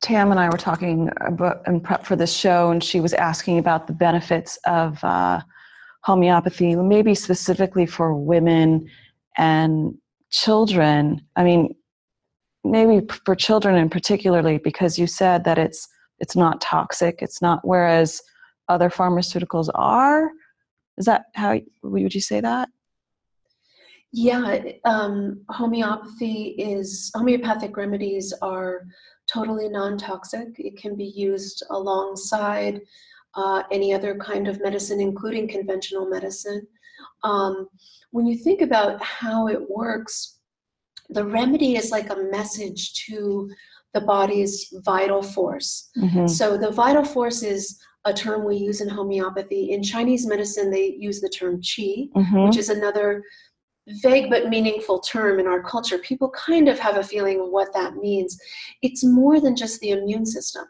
Tam 0.03 0.31
and 0.31 0.39
I 0.39 0.50
were 0.50 0.57
talking 0.57 1.10
about 1.22 1.65
in 1.65 1.79
prep 1.79 2.05
for 2.05 2.17
this 2.17 2.33
show, 2.33 2.72
and 2.72 2.83
she 2.83 3.00
was 3.00 3.13
asking 3.13 3.57
about 3.57 3.88
the 3.88 3.93
benefits 3.93 4.60
of 4.65 5.01
uh, 5.01 5.39
homeopathy, 6.01 6.75
maybe 6.75 7.15
specifically 7.15 7.86
for 7.86 8.13
women 8.13 8.89
and 9.38 9.95
children. 10.29 11.25
I 11.38 11.45
mean, 11.45 11.74
maybe 12.65 13.07
for 13.25 13.33
children 13.33 13.75
in 13.75 13.89
particularly, 13.89 14.57
because 14.57 15.00
you 15.00 15.07
said 15.07 15.45
that 15.45 15.57
it's 15.57 15.88
it's 16.19 16.36
not 16.36 16.60
toxic. 16.60 17.19
It's 17.22 17.41
not 17.41 17.62
whereas 17.63 18.22
other 18.67 18.89
pharmaceuticals 18.89 19.69
are. 19.74 20.29
Is 20.98 21.05
that 21.05 21.27
how 21.33 21.62
would 21.81 22.13
you 22.13 22.22
say 22.22 22.41
that? 22.41 22.67
Yeah, 24.12 24.60
um, 24.86 25.43
homeopathy 25.50 26.55
is 26.60 27.10
homeopathic 27.15 27.77
remedies 27.77 28.33
are 28.41 28.83
totally 29.33 29.67
non-toxic. 29.69 30.49
It 30.59 30.77
can 30.77 30.95
be 30.95 31.05
used 31.05 31.63
alongside 31.69 32.81
uh, 33.35 33.63
any 33.71 33.93
other 33.93 34.15
kind 34.15 34.47
of 34.47 34.61
medicine, 34.61 34.99
including 34.99 35.47
conventional 35.47 36.07
medicine. 36.07 36.67
Um, 37.23 37.67
when 38.11 38.25
you 38.27 38.37
think 38.37 38.61
about 38.61 39.01
how 39.01 39.47
it 39.47 39.69
works, 39.69 40.39
the 41.09 41.25
remedy 41.25 41.75
is 41.75 41.89
like 41.91 42.09
a 42.11 42.27
message 42.31 43.05
to 43.05 43.49
the 43.93 44.01
body's 44.01 44.73
vital 44.85 45.21
force. 45.21 45.89
Mhm. 45.97 46.29
So 46.29 46.57
the 46.57 46.71
vital 46.71 47.03
force 47.03 47.43
is 47.43 47.79
a 48.05 48.13
term 48.13 48.43
we 48.45 48.55
use 48.55 48.81
in 48.81 48.89
homeopathy. 48.89 49.71
In 49.71 49.81
Chinese 49.81 50.25
medicine, 50.27 50.69
they 50.69 50.87
use 51.09 51.21
the 51.21 51.29
term 51.29 51.61
qi, 51.61 52.11
Mhm. 52.15 52.47
which 52.47 52.57
is 52.57 52.69
another 52.69 53.23
vague 53.87 54.29
but 54.29 54.49
meaningful 54.49 54.99
term 54.99 55.39
in 55.39 55.47
our 55.47 55.61
culture. 55.61 55.97
People 55.99 56.29
kind 56.31 56.69
of 56.69 56.79
have 56.79 56.97
a 56.97 57.03
feeling 57.03 57.39
of 57.41 57.49
what 57.49 57.73
that 57.73 57.95
means. 57.95 58.39
It's 58.81 59.03
more 59.03 59.39
than 59.39 59.55
just 59.55 59.79
the 59.79 59.91
immune 59.91 60.25
system. 60.25 60.65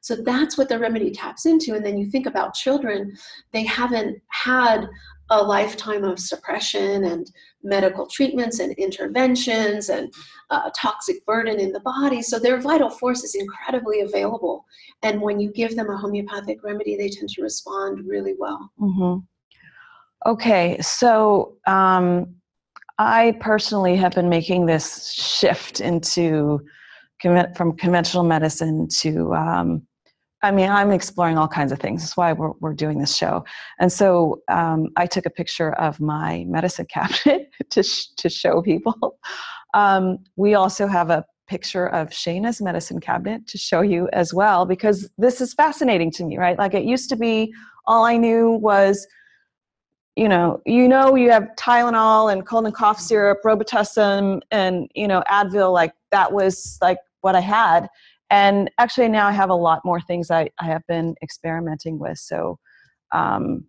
So 0.00 0.16
that's 0.16 0.58
what 0.58 0.68
the 0.68 0.78
remedy 0.78 1.10
taps 1.10 1.46
into. 1.46 1.74
And 1.74 1.84
then 1.84 1.96
you 1.96 2.10
think 2.10 2.26
about 2.26 2.54
children, 2.54 3.16
they 3.52 3.64
haven't 3.64 4.20
had 4.28 4.86
a 5.30 5.42
lifetime 5.42 6.04
of 6.04 6.18
suppression 6.18 7.04
and 7.04 7.30
medical 7.62 8.06
treatments 8.06 8.58
and 8.58 8.72
interventions 8.72 9.88
and 9.88 10.12
uh, 10.50 10.70
toxic 10.76 11.24
burden 11.24 11.58
in 11.58 11.72
the 11.72 11.80
body. 11.80 12.20
So 12.20 12.38
their 12.38 12.60
vital 12.60 12.90
force 12.90 13.24
is 13.24 13.34
incredibly 13.34 14.00
available. 14.00 14.66
And 15.02 15.22
when 15.22 15.40
you 15.40 15.50
give 15.50 15.74
them 15.74 15.88
a 15.88 15.96
homeopathic 15.96 16.62
remedy, 16.62 16.96
they 16.96 17.08
tend 17.08 17.30
to 17.30 17.42
respond 17.42 18.06
really 18.06 18.34
well. 18.38 18.70
hmm 18.78 19.16
Okay, 20.26 20.80
so 20.80 21.56
um, 21.66 22.34
I 22.98 23.36
personally 23.40 23.96
have 23.96 24.14
been 24.14 24.28
making 24.28 24.66
this 24.66 25.12
shift 25.12 25.80
into 25.80 26.60
from 27.56 27.76
conventional 27.76 28.24
medicine 28.24 28.88
to. 29.00 29.34
Um, 29.34 29.86
I 30.42 30.50
mean, 30.50 30.68
I'm 30.68 30.90
exploring 30.90 31.38
all 31.38 31.48
kinds 31.48 31.72
of 31.72 31.78
things. 31.78 32.02
That's 32.02 32.16
why 32.16 32.34
we're 32.34 32.52
we're 32.60 32.74
doing 32.74 32.98
this 32.98 33.16
show. 33.16 33.44
And 33.78 33.90
so 33.90 34.42
um, 34.48 34.88
I 34.96 35.06
took 35.06 35.24
a 35.24 35.30
picture 35.30 35.72
of 35.72 36.00
my 36.00 36.44
medicine 36.46 36.86
cabinet 36.90 37.50
to 37.70 37.82
sh- 37.82 38.08
to 38.18 38.28
show 38.28 38.62
people. 38.62 39.18
Um, 39.72 40.18
we 40.36 40.54
also 40.54 40.86
have 40.86 41.10
a 41.10 41.24
picture 41.48 41.88
of 41.88 42.12
Shana's 42.12 42.60
medicine 42.60 43.00
cabinet 43.00 43.46
to 43.48 43.58
show 43.58 43.80
you 43.80 44.08
as 44.12 44.32
well 44.32 44.64
because 44.66 45.10
this 45.18 45.40
is 45.40 45.52
fascinating 45.52 46.10
to 46.12 46.24
me, 46.24 46.38
right? 46.38 46.58
Like 46.58 46.74
it 46.74 46.84
used 46.84 47.08
to 47.10 47.16
be 47.16 47.52
all 47.86 48.04
I 48.04 48.16
knew 48.16 48.50
was 48.50 49.06
you 50.16 50.28
know, 50.28 50.62
you 50.64 50.88
know, 50.88 51.16
you 51.16 51.30
have 51.30 51.48
Tylenol 51.58 52.32
and 52.32 52.46
cold 52.46 52.66
and 52.66 52.74
cough 52.74 53.00
syrup, 53.00 53.38
Robitussin, 53.44 54.40
and 54.50 54.88
you 54.94 55.08
know, 55.08 55.22
Advil. 55.28 55.72
Like 55.72 55.92
that 56.12 56.32
was 56.32 56.78
like 56.80 56.98
what 57.22 57.34
I 57.34 57.40
had. 57.40 57.88
And 58.30 58.70
actually, 58.78 59.08
now 59.08 59.26
I 59.26 59.32
have 59.32 59.50
a 59.50 59.54
lot 59.54 59.80
more 59.84 60.00
things 60.00 60.30
I, 60.30 60.48
I 60.60 60.66
have 60.66 60.82
been 60.86 61.14
experimenting 61.22 61.98
with. 61.98 62.18
So, 62.18 62.58
um, 63.12 63.64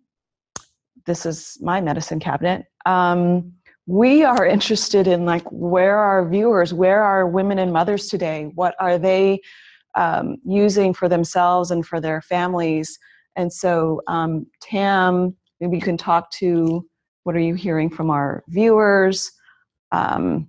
this 1.04 1.26
is 1.26 1.58
my 1.60 1.80
medicine 1.80 2.20
cabinet. 2.20 2.66
Um, 2.84 3.52
we 3.86 4.24
are 4.24 4.44
interested 4.46 5.06
in 5.06 5.24
like 5.24 5.44
where 5.50 5.98
are 5.98 6.28
viewers, 6.28 6.74
where 6.74 7.02
are 7.02 7.26
women 7.26 7.58
and 7.58 7.72
mothers 7.72 8.08
today? 8.08 8.50
What 8.54 8.74
are 8.80 8.98
they 8.98 9.40
um, 9.94 10.36
using 10.44 10.92
for 10.94 11.08
themselves 11.08 11.70
and 11.70 11.86
for 11.86 12.00
their 12.00 12.20
families? 12.22 12.98
And 13.36 13.52
so, 13.52 14.00
um, 14.08 14.46
Tam, 14.62 15.36
maybe 15.60 15.76
you 15.76 15.82
can 15.82 15.96
talk 15.96 16.30
to 16.30 16.86
what 17.24 17.34
are 17.34 17.40
you 17.40 17.54
hearing 17.54 17.90
from 17.90 18.10
our 18.10 18.44
viewers 18.48 19.30
um, 19.92 20.48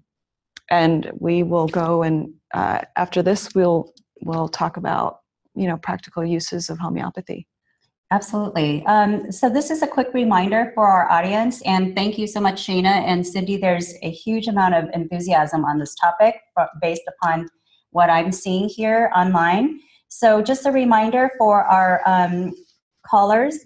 and 0.70 1.12
we 1.20 1.44
will 1.44 1.68
go 1.68 2.04
and 2.04 2.34
uh, 2.54 2.80
after 2.96 3.22
this 3.22 3.54
we'll 3.56 3.94
we'll 4.22 4.48
talk 4.48 4.78
about 4.78 5.20
you 5.56 5.68
know 5.68 5.78
practical 5.78 6.24
uses 6.26 6.70
of 6.70 6.78
homeopathy 6.80 7.48
Absolutely. 8.10 8.86
Um, 8.86 9.34
so 9.34 9.50
this 9.50 9.70
is 9.70 9.82
a 9.82 9.88
quick 9.88 10.14
reminder 10.14 10.72
for 10.74 10.88
our 10.88 11.12
audience, 11.12 11.62
and 11.64 11.94
thank 11.94 12.18
you 12.18 12.26
so 12.26 12.40
much, 12.40 12.66
Shana 12.66 12.86
and 12.86 13.28
Cindy. 13.28 13.58
There's 13.58 13.96
a 14.02 14.10
huge 14.10 14.48
amount 14.48 14.76
of 14.76 14.86
enthusiasm 14.94 15.66
on 15.66 15.78
this 15.78 15.94
topic 15.96 16.40
based 16.82 17.02
upon 17.10 17.50
what 17.92 18.10
I'm 18.10 18.32
seeing 18.32 18.70
here 18.70 19.12
online. 19.14 19.82
So 20.08 20.42
just 20.42 20.66
a 20.66 20.72
reminder 20.72 21.32
for 21.38 21.66
our 21.66 22.02
um, 22.06 22.54
callers, 23.06 23.58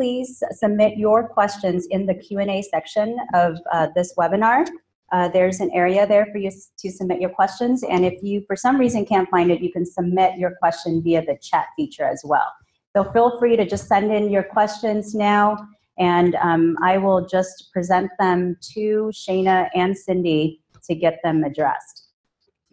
please 0.00 0.42
submit 0.52 0.96
your 0.96 1.28
questions 1.28 1.86
in 1.90 2.06
the 2.06 2.14
Q&A 2.14 2.62
section 2.62 3.18
of 3.34 3.58
uh, 3.70 3.86
this 3.94 4.14
webinar. 4.16 4.66
Uh, 5.12 5.28
there's 5.28 5.60
an 5.60 5.70
area 5.74 6.06
there 6.06 6.24
for 6.32 6.38
you 6.38 6.50
to 6.78 6.90
submit 6.90 7.20
your 7.20 7.28
questions, 7.28 7.82
and 7.82 8.06
if 8.06 8.22
you, 8.22 8.42
for 8.46 8.56
some 8.56 8.78
reason, 8.78 9.04
can't 9.04 9.28
find 9.28 9.50
it, 9.50 9.60
you 9.60 9.70
can 9.70 9.84
submit 9.84 10.38
your 10.38 10.52
question 10.52 11.02
via 11.02 11.20
the 11.20 11.36
chat 11.42 11.66
feature 11.76 12.06
as 12.06 12.22
well. 12.24 12.50
So 12.96 13.12
feel 13.12 13.38
free 13.38 13.56
to 13.58 13.66
just 13.66 13.88
send 13.88 14.10
in 14.10 14.30
your 14.30 14.42
questions 14.42 15.14
now, 15.14 15.68
and 15.98 16.34
um, 16.36 16.78
I 16.82 16.96
will 16.96 17.26
just 17.26 17.70
present 17.70 18.10
them 18.18 18.56
to 18.72 19.12
Shana 19.12 19.68
and 19.74 19.94
Cindy 19.94 20.62
to 20.84 20.94
get 20.94 21.20
them 21.22 21.44
addressed. 21.44 22.06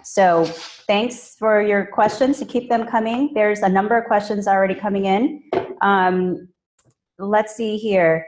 So 0.06 0.46
thanks 0.46 1.36
for 1.38 1.62
your 1.62 1.88
questions 1.88 2.40
to 2.40 2.46
keep 2.46 2.70
them 2.70 2.88
coming. 2.88 3.34
There's 3.34 3.64
a 3.64 3.70
number 3.70 3.98
of 3.98 4.06
questions 4.06 4.48
already 4.48 4.76
coming 4.76 5.08
in. 5.08 5.44
Um, 5.82 6.48
let's 7.20 7.56
see 7.56 7.78
here. 7.78 8.26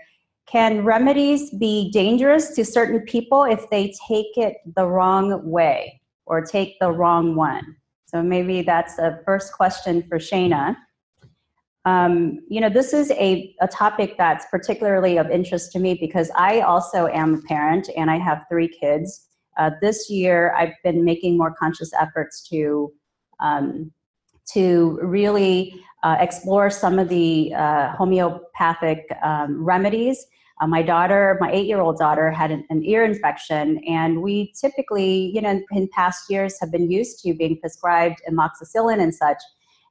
Can 0.47 0.83
remedies 0.83 1.51
be 1.51 1.91
dangerous 1.91 2.55
to 2.55 2.65
certain 2.65 3.01
people 3.01 3.43
if 3.43 3.69
they 3.69 3.93
take 4.07 4.37
it 4.37 4.57
the 4.75 4.85
wrong 4.85 5.47
way 5.47 6.01
or 6.25 6.41
take 6.43 6.79
the 6.79 6.91
wrong 6.91 7.35
one? 7.35 7.75
So 8.05 8.23
maybe 8.23 8.63
that's 8.63 8.97
a 8.97 9.19
first 9.25 9.53
question 9.53 10.03
for 10.09 10.17
Shana. 10.17 10.75
Um, 11.85 12.39
you 12.49 12.59
know, 12.59 12.69
this 12.69 12.93
is 12.93 13.11
a, 13.11 13.55
a 13.61 13.67
topic 13.67 14.15
that's 14.17 14.45
particularly 14.49 15.17
of 15.17 15.29
interest 15.29 15.71
to 15.73 15.79
me 15.79 15.93
because 15.93 16.31
I 16.35 16.61
also 16.61 17.07
am 17.07 17.35
a 17.35 17.41
parent 17.43 17.89
and 17.95 18.09
I 18.09 18.17
have 18.17 18.43
three 18.49 18.67
kids. 18.67 19.27
Uh, 19.57 19.71
this 19.81 20.09
year, 20.09 20.53
I've 20.57 20.73
been 20.83 21.05
making 21.05 21.37
more 21.37 21.53
conscious 21.53 21.91
efforts 21.99 22.47
to 22.49 22.91
um, 23.39 23.91
to 24.53 24.99
really 25.01 25.75
uh, 26.03 26.17
explore 26.19 26.69
some 26.69 26.99
of 26.99 27.09
the 27.09 27.53
uh, 27.53 27.91
homeopathic 27.91 29.05
um, 29.23 29.63
remedies. 29.63 30.25
Uh, 30.61 30.67
my 30.67 30.81
daughter, 30.81 31.37
my 31.39 31.51
eight-year-old 31.51 31.97
daughter, 31.97 32.31
had 32.31 32.51
an, 32.51 32.65
an, 32.69 32.83
ear 32.83 33.03
infection, 33.03 33.81
and 33.87 34.21
we 34.21 34.53
typically, 34.59 35.31
you 35.33 35.41
know, 35.41 35.61
in 35.71 35.87
past 35.93 36.29
years, 36.29 36.57
have 36.59 36.71
been 36.71 36.91
used 36.91 37.19
to 37.23 37.33
being 37.33 37.57
prescribed 37.59 38.19
amoxicillin 38.29 39.01
and 39.01 39.13
such. 39.13 39.37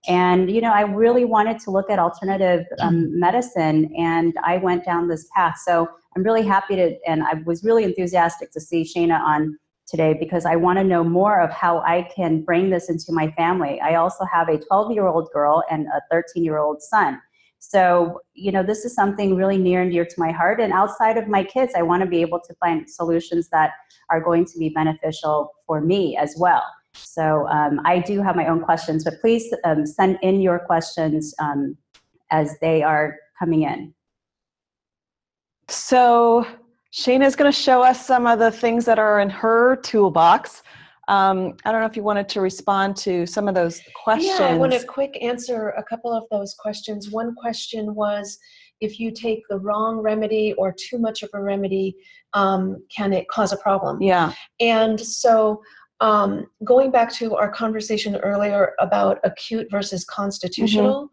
And 0.06 0.50
you 0.50 0.60
know, 0.60 0.72
I 0.72 0.82
really 0.82 1.24
wanted 1.24 1.58
to 1.60 1.70
look 1.70 1.90
at 1.90 1.98
alternative 1.98 2.66
um, 2.80 3.18
medicine, 3.18 3.90
and 3.96 4.34
I 4.44 4.58
went 4.58 4.84
down 4.84 5.08
this 5.08 5.26
path. 5.34 5.56
So 5.64 5.88
I'm 6.16 6.22
really 6.22 6.44
happy 6.44 6.76
to, 6.76 6.96
and 7.06 7.22
I 7.22 7.34
was 7.46 7.64
really 7.64 7.84
enthusiastic 7.84 8.50
to 8.52 8.60
see 8.60 8.82
Shana 8.82 9.20
on 9.20 9.58
today 9.88 10.14
because 10.18 10.44
I 10.44 10.56
want 10.56 10.78
to 10.78 10.84
know 10.84 11.02
more 11.02 11.40
of 11.40 11.50
how 11.50 11.80
I 11.80 12.08
can 12.14 12.42
bring 12.42 12.70
this 12.70 12.90
into 12.90 13.12
my 13.12 13.30
family. 13.32 13.80
I 13.80 13.94
also 13.94 14.24
have 14.32 14.48
a 14.48 14.58
12 14.58 14.92
year 14.92 15.06
old 15.06 15.30
girl 15.32 15.64
and 15.70 15.86
a 15.86 16.00
13 16.10 16.44
year 16.44 16.58
old 16.58 16.82
son. 16.82 17.20
So, 17.60 18.20
you 18.34 18.52
know, 18.52 18.62
this 18.62 18.84
is 18.84 18.94
something 18.94 19.34
really 19.34 19.58
near 19.58 19.82
and 19.82 19.90
dear 19.90 20.04
to 20.04 20.14
my 20.16 20.30
heart. 20.30 20.60
And 20.60 20.72
outside 20.72 21.16
of 21.16 21.26
my 21.26 21.42
kids, 21.42 21.72
I 21.76 21.82
want 21.82 22.02
to 22.02 22.08
be 22.08 22.20
able 22.20 22.40
to 22.40 22.54
find 22.60 22.88
solutions 22.88 23.48
that 23.50 23.72
are 24.10 24.20
going 24.20 24.44
to 24.44 24.58
be 24.58 24.68
beneficial 24.68 25.52
for 25.66 25.80
me 25.80 26.16
as 26.16 26.36
well. 26.38 26.62
So 26.94 27.48
um, 27.48 27.80
I 27.84 27.98
do 27.98 28.22
have 28.22 28.36
my 28.36 28.46
own 28.46 28.60
questions, 28.60 29.04
but 29.04 29.20
please 29.20 29.52
um, 29.64 29.86
send 29.86 30.18
in 30.22 30.40
your 30.40 30.60
questions 30.60 31.34
um, 31.40 31.76
as 32.30 32.56
they 32.60 32.82
are 32.82 33.16
coming 33.38 33.62
in. 33.62 33.94
So 35.68 36.46
Shana 36.92 37.26
is 37.26 37.36
going 37.36 37.50
to 37.50 37.56
show 37.56 37.82
us 37.82 38.06
some 38.06 38.26
of 38.26 38.38
the 38.38 38.50
things 38.50 38.84
that 38.86 38.98
are 38.98 39.20
in 39.20 39.28
her 39.30 39.76
toolbox. 39.76 40.62
Um, 41.08 41.54
I 41.64 41.72
don't 41.72 41.80
know 41.80 41.86
if 41.86 41.96
you 41.96 42.02
wanted 42.02 42.28
to 42.30 42.40
respond 42.40 42.96
to 42.98 43.26
some 43.26 43.48
of 43.48 43.54
those 43.54 43.80
questions. 43.94 44.38
Yeah, 44.38 44.48
I 44.48 44.54
want 44.54 44.72
to 44.72 44.84
quick 44.84 45.18
answer 45.22 45.70
a 45.70 45.82
couple 45.82 46.12
of 46.12 46.24
those 46.30 46.54
questions. 46.54 47.10
One 47.10 47.34
question 47.34 47.94
was 47.94 48.38
if 48.80 49.00
you 49.00 49.10
take 49.10 49.42
the 49.48 49.58
wrong 49.58 49.98
remedy 49.98 50.54
or 50.54 50.74
too 50.78 50.98
much 50.98 51.22
of 51.22 51.30
a 51.34 51.42
remedy, 51.42 51.96
um, 52.34 52.82
can 52.94 53.12
it 53.12 53.26
cause 53.28 53.52
a 53.52 53.56
problem? 53.56 54.02
Yeah. 54.02 54.32
And 54.60 55.00
so 55.00 55.62
um, 56.00 56.46
going 56.62 56.90
back 56.90 57.12
to 57.14 57.34
our 57.34 57.50
conversation 57.50 58.16
earlier 58.16 58.74
about 58.78 59.18
acute 59.24 59.68
versus 59.70 60.04
constitutional, 60.04 61.10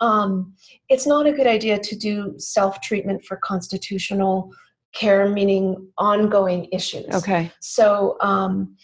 mm-hmm. 0.00 0.06
um, 0.06 0.54
it's 0.88 1.06
not 1.06 1.26
a 1.26 1.32
good 1.32 1.46
idea 1.46 1.78
to 1.78 1.96
do 1.96 2.34
self 2.38 2.80
treatment 2.80 3.24
for 3.24 3.38
constitutional 3.38 4.52
care, 4.98 5.28
meaning 5.28 5.88
ongoing 5.96 6.68
issues. 6.72 7.14
Okay. 7.14 7.50
So 7.60 8.16
um, 8.20 8.76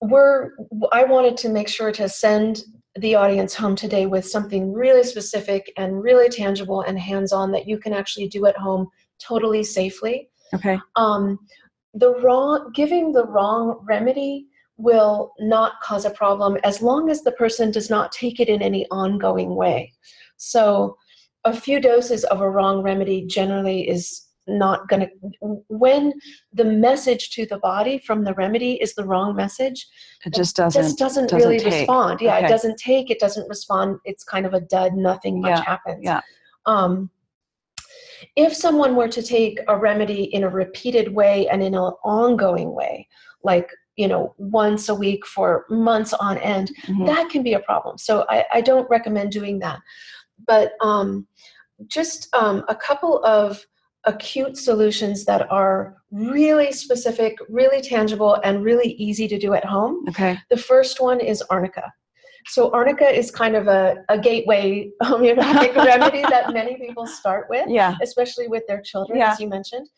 we're. 0.00 0.50
I 0.92 1.04
wanted 1.04 1.36
to 1.38 1.48
make 1.48 1.68
sure 1.68 1.92
to 1.92 2.08
send 2.08 2.62
the 2.96 3.14
audience 3.14 3.54
home 3.54 3.74
today 3.74 4.06
with 4.06 4.24
something 4.26 4.72
really 4.72 5.02
specific 5.02 5.72
and 5.76 6.02
really 6.02 6.28
tangible 6.28 6.82
and 6.82 6.98
hands-on 6.98 7.50
that 7.52 7.66
you 7.66 7.76
can 7.78 7.92
actually 7.92 8.28
do 8.28 8.46
at 8.46 8.56
home 8.56 8.88
totally 9.18 9.64
safely. 9.64 10.28
Okay. 10.54 10.78
Um, 10.96 11.38
the 11.94 12.14
wrong 12.20 12.70
giving 12.74 13.12
the 13.12 13.26
wrong 13.26 13.80
remedy 13.84 14.46
will 14.76 15.32
not 15.38 15.80
cause 15.82 16.04
a 16.04 16.10
problem 16.10 16.58
as 16.64 16.82
long 16.82 17.10
as 17.10 17.22
the 17.22 17.32
person 17.32 17.70
does 17.70 17.90
not 17.90 18.10
take 18.12 18.40
it 18.40 18.48
in 18.48 18.60
any 18.62 18.86
ongoing 18.90 19.54
way. 19.54 19.92
So, 20.36 20.96
a 21.44 21.54
few 21.54 21.78
doses 21.78 22.24
of 22.24 22.40
a 22.40 22.50
wrong 22.50 22.82
remedy 22.82 23.26
generally 23.26 23.88
is 23.88 24.23
not 24.46 24.88
going 24.88 25.00
to 25.00 25.62
when 25.68 26.12
the 26.52 26.64
message 26.64 27.30
to 27.30 27.46
the 27.46 27.58
body 27.58 27.98
from 27.98 28.24
the 28.24 28.34
remedy 28.34 28.74
is 28.74 28.94
the 28.94 29.04
wrong 29.04 29.34
message 29.34 29.86
it 30.24 30.34
just 30.34 30.56
doesn't 30.56 30.82
just 30.82 30.98
doesn't, 30.98 31.30
doesn't 31.30 31.38
really 31.38 31.58
take. 31.58 31.72
respond 31.72 32.20
yeah 32.20 32.36
okay. 32.36 32.46
it 32.46 32.48
doesn't 32.48 32.76
take 32.78 33.10
it 33.10 33.18
doesn't 33.18 33.48
respond 33.48 33.98
it's 34.04 34.24
kind 34.24 34.44
of 34.44 34.54
a 34.54 34.60
dud 34.60 34.94
nothing 34.94 35.40
much 35.40 35.50
yeah. 35.50 35.64
happens 35.64 36.00
yeah 36.02 36.20
um 36.66 37.10
if 38.36 38.54
someone 38.54 38.96
were 38.96 39.08
to 39.08 39.22
take 39.22 39.58
a 39.68 39.76
remedy 39.76 40.24
in 40.24 40.44
a 40.44 40.48
repeated 40.48 41.12
way 41.14 41.48
and 41.48 41.62
in 41.62 41.74
an 41.74 41.92
ongoing 42.04 42.74
way 42.74 43.08
like 43.42 43.70
you 43.96 44.08
know 44.08 44.34
once 44.38 44.88
a 44.88 44.94
week 44.94 45.24
for 45.26 45.64
months 45.70 46.12
on 46.12 46.36
end 46.38 46.70
mm-hmm. 46.82 47.06
that 47.06 47.30
can 47.30 47.42
be 47.42 47.54
a 47.54 47.60
problem 47.60 47.96
so 47.96 48.26
I, 48.28 48.44
I 48.52 48.60
don't 48.60 48.88
recommend 48.90 49.32
doing 49.32 49.58
that 49.60 49.80
but 50.46 50.72
um, 50.80 51.26
just 51.86 52.34
um, 52.34 52.64
a 52.68 52.74
couple 52.74 53.24
of 53.24 53.64
acute 54.06 54.56
solutions 54.56 55.24
that 55.24 55.50
are 55.50 55.96
really 56.10 56.72
specific 56.72 57.36
really 57.48 57.80
tangible 57.80 58.34
and 58.44 58.62
really 58.62 58.92
easy 58.92 59.26
to 59.26 59.38
do 59.38 59.54
at 59.54 59.64
home 59.64 60.04
okay 60.08 60.38
the 60.50 60.56
first 60.56 61.00
one 61.00 61.20
is 61.20 61.42
arnica 61.50 61.92
so 62.46 62.70
arnica 62.72 63.06
is 63.06 63.30
kind 63.30 63.56
of 63.56 63.66
a, 63.66 63.96
a 64.10 64.18
gateway 64.18 64.88
homeopathic 65.02 65.74
remedy 65.76 66.22
that 66.22 66.52
many 66.52 66.76
people 66.76 67.06
start 67.06 67.46
with 67.48 67.66
yeah 67.68 67.94
especially 68.02 68.48
with 68.48 68.62
their 68.68 68.82
children 68.82 69.18
yeah. 69.18 69.32
as 69.32 69.40
you 69.40 69.48
mentioned 69.48 69.88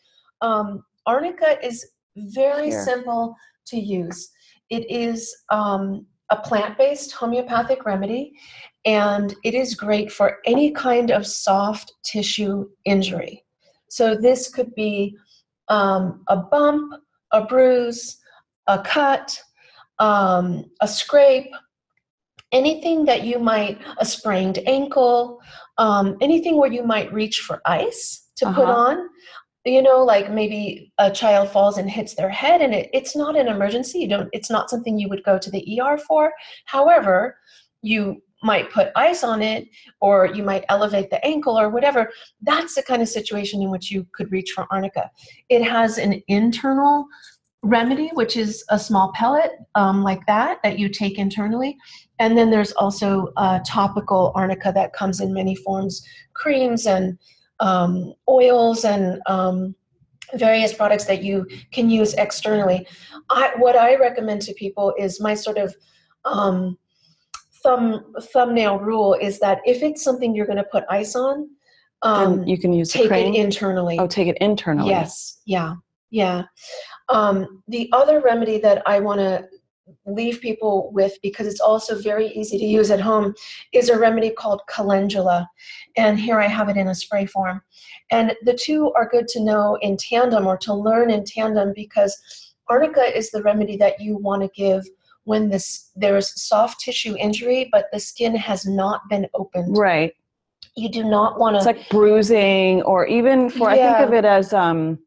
um, 0.41 0.83
arnica 1.05 1.63
is 1.65 1.85
very 2.17 2.69
Here. 2.69 2.83
simple 2.83 3.35
to 3.67 3.77
use. 3.77 4.29
It 4.69 4.89
is 4.89 5.33
um, 5.51 6.05
a 6.29 6.37
plant 6.37 6.77
based 6.77 7.11
homeopathic 7.13 7.85
remedy, 7.85 8.33
and 8.85 9.33
it 9.43 9.53
is 9.53 9.75
great 9.75 10.11
for 10.11 10.37
any 10.45 10.71
kind 10.71 11.11
of 11.11 11.25
soft 11.25 11.93
tissue 12.03 12.67
injury. 12.85 13.43
So, 13.89 14.15
this 14.15 14.49
could 14.49 14.73
be 14.75 15.15
um, 15.69 16.23
a 16.27 16.37
bump, 16.37 16.93
a 17.31 17.45
bruise, 17.45 18.17
a 18.67 18.79
cut, 18.79 19.39
um, 19.99 20.65
a 20.81 20.87
scrape, 20.87 21.51
anything 22.51 23.05
that 23.05 23.23
you 23.23 23.39
might, 23.39 23.79
a 23.97 24.05
sprained 24.05 24.59
ankle, 24.65 25.39
um, 25.77 26.17
anything 26.21 26.57
where 26.57 26.71
you 26.71 26.83
might 26.83 27.13
reach 27.13 27.41
for 27.41 27.61
ice 27.65 28.29
to 28.37 28.47
uh-huh. 28.47 28.55
put 28.55 28.69
on. 28.69 29.09
You 29.65 29.81
know 29.81 30.01
like 30.01 30.31
maybe 30.31 30.93
a 30.97 31.11
child 31.11 31.49
falls 31.49 31.77
and 31.77 31.89
hits 31.89 32.15
their 32.15 32.29
head 32.29 32.61
and 32.61 32.73
it, 32.73 32.89
it's 32.93 33.17
not 33.17 33.35
an 33.35 33.49
emergency. 33.49 33.99
You 33.99 34.07
don't 34.07 34.29
it's 34.31 34.49
not 34.49 34.69
something 34.69 34.97
you 34.97 35.09
would 35.09 35.25
go 35.25 35.37
to 35.37 35.51
the 35.51 35.81
er 35.81 35.97
for. 35.97 36.31
However 36.63 37.35
you 37.81 38.21
might 38.43 38.71
put 38.71 38.89
ice 38.95 39.23
on 39.23 39.41
it 39.41 39.67
or 40.01 40.27
you 40.27 40.43
might 40.43 40.65
elevate 40.69 41.09
the 41.09 41.23
ankle 41.25 41.59
or 41.59 41.69
whatever 41.69 42.09
that's 42.41 42.75
the 42.75 42.83
kind 42.83 43.01
of 43.01 43.09
situation 43.09 43.61
in 43.61 43.71
which 43.71 43.91
you 43.91 44.05
could 44.13 44.31
reach 44.31 44.51
for 44.51 44.67
arnica 44.71 45.09
it 45.49 45.63
has 45.63 45.97
an 45.97 46.21
internal 46.27 47.05
remedy 47.63 48.09
which 48.13 48.37
is 48.37 48.63
a 48.69 48.77
small 48.77 49.11
pellet 49.13 49.51
um, 49.75 50.03
like 50.03 50.23
that 50.27 50.59
that 50.63 50.77
you 50.77 50.87
take 50.87 51.17
internally 51.17 51.75
and 52.19 52.37
then 52.37 52.49
there's 52.51 52.71
also 52.73 53.31
a 53.37 53.59
topical 53.65 54.31
arnica 54.35 54.71
that 54.73 54.93
comes 54.93 55.19
in 55.19 55.33
many 55.33 55.55
forms 55.55 56.05
creams 56.33 56.85
and 56.85 57.17
um, 57.59 58.13
oils 58.29 58.85
and 58.85 59.19
um, 59.25 59.75
various 60.35 60.73
products 60.73 61.05
that 61.05 61.23
you 61.23 61.47
can 61.71 61.89
use 61.89 62.13
externally. 62.15 62.87
I, 63.29 63.53
what 63.57 63.75
I 63.75 63.95
recommend 63.95 64.41
to 64.43 64.53
people 64.53 64.93
is 64.97 65.21
my 65.21 65.33
sort 65.33 65.57
of 65.57 65.73
um, 66.25 66.77
thumb 67.67 68.13
thumbnail 68.33 68.79
rule 68.79 69.13
is 69.15 69.39
that 69.39 69.59
if 69.65 69.83
it's 69.83 70.03
something 70.03 70.33
you're 70.33 70.45
going 70.45 70.57
to 70.57 70.71
put 70.71 70.85
ice 70.89 71.15
on, 71.15 71.49
um, 72.01 72.43
you 72.43 72.57
can 72.57 72.71
use 72.71 72.91
take 72.91 73.11
it 73.11 73.35
internally. 73.35 73.97
Oh, 73.99 74.07
take 74.07 74.27
it 74.27 74.37
internally. 74.39 74.89
Yes. 74.89 75.41
Yeah. 75.45 75.75
Yeah. 76.09 76.43
Um, 77.09 77.63
the 77.67 77.89
other 77.91 78.21
remedy 78.21 78.59
that 78.59 78.81
I 78.85 78.99
want 78.99 79.19
to 79.19 79.47
leave 80.05 80.41
people 80.41 80.91
with 80.93 81.17
because 81.21 81.47
it's 81.47 81.59
also 81.59 81.99
very 81.99 82.27
easy 82.27 82.57
to 82.57 82.65
use 82.65 82.91
at 82.91 82.99
home 82.99 83.33
is 83.73 83.89
a 83.89 83.97
remedy 83.97 84.29
called 84.29 84.61
calendula 84.67 85.47
and 85.95 86.19
here 86.19 86.39
i 86.41 86.45
have 86.45 86.67
it 86.67 86.75
in 86.75 86.89
a 86.89 86.95
spray 86.95 87.25
form 87.25 87.61
and 88.11 88.33
the 88.43 88.53
two 88.53 88.91
are 88.97 89.07
good 89.07 89.29
to 89.29 89.41
know 89.41 89.77
in 89.81 89.95
tandem 89.95 90.45
or 90.45 90.57
to 90.57 90.73
learn 90.73 91.09
in 91.09 91.23
tandem 91.23 91.71
because 91.73 92.19
arnica 92.67 93.17
is 93.17 93.31
the 93.31 93.41
remedy 93.43 93.77
that 93.77 93.99
you 94.01 94.17
want 94.17 94.41
to 94.41 94.49
give 94.61 94.85
when 95.27 95.49
this 95.49 95.91
there's 95.95 96.29
soft 96.41 96.79
tissue 96.79 97.15
injury 97.17 97.69
but 97.71 97.85
the 97.91 97.99
skin 97.99 98.35
has 98.35 98.65
not 98.65 99.01
been 99.09 99.27
opened 99.33 99.77
right 99.77 100.13
you 100.75 100.89
do 100.89 101.03
not 101.03 101.39
want 101.39 101.53
to 101.53 101.57
it's 101.57 101.65
like 101.65 101.89
bruising 101.89 102.81
or 102.83 103.05
even 103.07 103.49
for 103.49 103.69
yeah. 103.69 103.93
i 103.93 103.97
think 103.97 104.07
of 104.07 104.13
it 104.13 104.25
as 104.25 104.53
um 104.53 104.97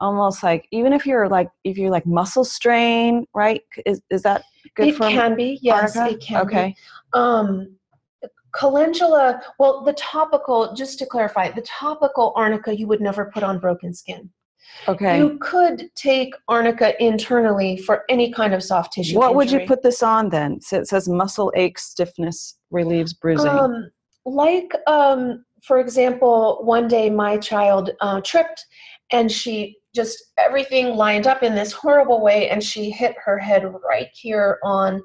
almost 0.00 0.42
like 0.42 0.66
even 0.72 0.92
if 0.92 1.06
you're 1.06 1.28
like 1.28 1.48
if 1.64 1.78
you're 1.78 1.90
like 1.90 2.06
muscle 2.06 2.44
strain 2.44 3.24
right 3.34 3.62
is, 3.86 4.02
is 4.10 4.22
that 4.22 4.42
good 4.74 4.88
it 4.88 4.96
for 4.96 5.08
can 5.08 5.34
be, 5.36 5.58
yes, 5.62 5.96
arnica? 5.96 6.14
it 6.14 6.20
can 6.20 6.46
be. 6.46 6.52
okay. 6.52 6.74
Um, 7.12 7.76
calendula, 8.54 9.42
well, 9.58 9.82
the 9.82 9.94
topical, 9.94 10.74
just 10.74 10.98
to 10.98 11.06
clarify, 11.06 11.50
the 11.50 11.62
topical 11.62 12.32
arnica 12.36 12.76
you 12.76 12.86
would 12.86 13.00
never 13.00 13.30
put 13.32 13.42
on 13.42 13.58
broken 13.58 13.94
skin. 13.94 14.30
Okay. 14.88 15.18
You 15.18 15.38
could 15.40 15.90
take 15.94 16.34
arnica 16.48 17.00
internally 17.02 17.76
for 17.76 18.04
any 18.08 18.32
kind 18.32 18.54
of 18.54 18.62
soft 18.62 18.92
tissue. 18.92 19.16
what 19.16 19.34
would 19.34 19.50
you 19.50 19.60
put 19.66 19.82
this 19.82 20.02
on 20.02 20.28
then? 20.28 20.60
So 20.60 20.78
it 20.78 20.88
says 20.88 21.08
muscle 21.08 21.52
ache, 21.54 21.78
stiffness, 21.78 22.58
relieves 22.70 23.12
bruising. 23.12 23.48
Um, 23.48 23.90
like, 24.24 24.72
um, 24.86 25.44
for 25.62 25.78
example, 25.78 26.60
one 26.62 26.88
day 26.88 27.10
my 27.10 27.36
child 27.38 27.90
uh, 28.00 28.20
tripped 28.22 28.64
and 29.12 29.30
she 29.30 29.76
just 29.94 30.32
everything 30.38 30.96
lined 30.96 31.26
up 31.26 31.42
in 31.42 31.54
this 31.54 31.70
horrible 31.70 32.22
way 32.22 32.48
and 32.48 32.64
she 32.64 32.90
hit 32.90 33.14
her 33.22 33.38
head 33.38 33.64
right 33.88 34.08
here 34.14 34.58
on 34.64 35.02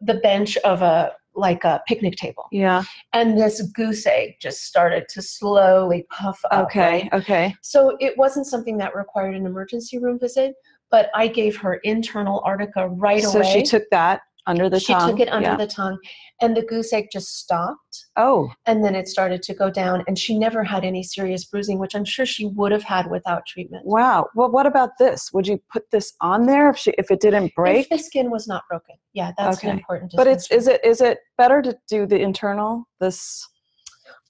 the 0.00 0.14
bench 0.14 0.56
of 0.58 0.82
a 0.82 1.12
like 1.38 1.64
a 1.64 1.80
picnic 1.86 2.16
table 2.16 2.46
yeah. 2.52 2.82
and 3.12 3.38
this 3.38 3.62
goose 3.72 4.06
egg 4.06 4.34
just 4.40 4.64
started 4.64 5.08
to 5.08 5.22
slowly 5.22 6.06
puff 6.10 6.40
up 6.50 6.66
Okay. 6.66 6.80
right? 6.80 7.12
Okay. 7.12 7.54
so 7.62 7.96
it 8.00 8.16
wasn't 8.18 8.46
something 8.46 8.76
that 8.78 8.94
required 8.94 9.34
an 9.34 9.46
emergency 9.46 9.98
room 9.98 10.18
visit 10.18 10.54
but 10.90 11.10
i 11.14 11.26
gave 11.26 11.56
her 11.56 11.74
internal 11.84 12.42
arnica 12.44 12.88
right 12.88 13.22
so 13.22 13.38
away 13.38 13.52
she 13.52 13.62
took 13.62 13.84
that 13.90 14.20
under 14.48 14.68
the 14.68 14.80
she 14.80 14.92
tongue. 14.94 15.10
took 15.10 15.20
it 15.20 15.28
under 15.28 15.50
yeah. 15.50 15.56
the 15.56 15.66
tongue 15.66 15.98
and 16.40 16.56
the 16.56 16.62
goose 16.62 16.92
egg 16.92 17.06
just 17.12 17.38
stopped 17.38 18.06
Oh, 18.16 18.50
and 18.66 18.84
then 18.84 18.94
it 18.94 19.06
started 19.06 19.42
to 19.42 19.54
go 19.54 19.70
down 19.70 20.02
and 20.08 20.18
she 20.18 20.38
never 20.38 20.64
had 20.64 20.84
any 20.84 21.02
serious 21.02 21.44
bruising 21.44 21.78
which 21.78 21.94
i'm 21.94 22.04
sure 22.04 22.26
she 22.26 22.46
would 22.46 22.72
have 22.72 22.82
had 22.82 23.10
without 23.10 23.42
treatment 23.46 23.84
wow. 23.86 24.26
Well, 24.34 24.50
what 24.50 24.66
about 24.66 24.90
this? 24.98 25.30
Would 25.32 25.46
you 25.46 25.60
put 25.72 25.84
this 25.92 26.12
on 26.20 26.46
there 26.46 26.70
if 26.70 26.78
she 26.78 26.92
if 26.98 27.10
it 27.10 27.20
didn't 27.20 27.54
break? 27.54 27.80
if 27.84 27.88
the 27.90 27.98
skin 27.98 28.30
was 28.30 28.48
not 28.48 28.62
broken 28.68 28.96
yeah 29.12 29.32
that's 29.38 29.58
Okay. 29.58 29.70
an 29.70 29.78
important 29.78 30.12
But 30.16 30.26
it's 30.26 30.50
is 30.50 30.66
it 30.66 30.84
is 30.84 31.00
it 31.00 31.18
better 31.36 31.60
to 31.62 31.76
do 31.88 32.06
the 32.06 32.18
internal 32.20 32.84
this 33.00 33.46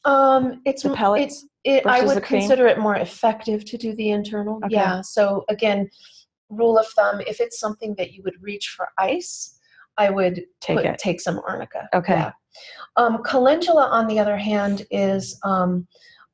um 0.05 0.61
it's 0.65 0.83
the 0.83 0.91
m- 0.91 0.95
pellets 0.95 1.47
it, 1.65 1.85
i 1.87 2.01
would 2.05 2.23
consider 2.23 2.67
it 2.67 2.79
more 2.79 2.97
effective 2.97 3.65
to 3.65 3.77
do 3.77 3.95
the 3.97 4.11
internal 4.11 4.57
Okay. 4.65 4.75
yeah 4.75 5.01
so 5.01 5.45
again 5.49 5.89
rule 6.51 6.79
of 6.79 6.87
thumb 6.89 7.21
if 7.27 7.41
it's 7.41 7.59
something 7.61 7.95
that 7.99 8.13
you 8.13 8.23
would 8.25 8.35
reach 8.41 8.69
for 8.77 8.89
ice 8.99 9.58
i 9.99 10.09
would 10.11 10.43
Take 10.61 10.77
put, 10.79 10.87
it. 10.87 10.99
take 10.99 11.21
some 11.21 11.41
arnica 11.47 11.89
Okay. 11.95 12.15
yeah. 12.15 12.33
um, 12.97 13.23
calendula 13.25 13.87
on 13.87 14.07
the 14.07 14.19
other 14.19 14.37
hand 14.37 14.87
is 14.91 15.39
um, 15.45 15.87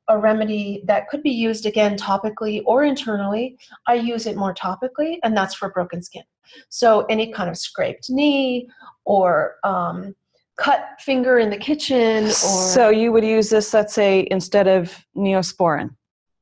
a 0.07 0.17
remedy 0.17 0.83
that 0.85 1.07
could 1.09 1.23
be 1.23 1.31
used 1.31 1.65
again 1.65 1.97
topically 1.97 2.61
or 2.65 2.83
internally 2.83 3.57
i 3.87 3.93
use 3.95 4.25
it 4.27 4.35
more 4.37 4.53
topically 4.53 5.17
and 5.23 5.35
that's 5.35 5.55
for 5.55 5.69
broken 5.71 6.01
skin 6.01 6.23
so 6.69 7.05
any 7.09 7.31
kind 7.31 7.49
of 7.49 7.57
scraped 7.57 8.09
knee 8.09 8.67
or 9.05 9.55
um, 9.63 10.15
cut 10.57 10.85
finger 10.99 11.39
in 11.39 11.49
the 11.49 11.57
kitchen 11.57 12.25
or 12.25 12.29
So 12.31 12.89
you 12.89 13.11
would 13.11 13.25
use 13.25 13.49
this, 13.49 13.73
let's 13.73 13.93
say, 13.93 14.25
instead 14.31 14.67
of 14.67 14.95
neosporin. 15.17 15.89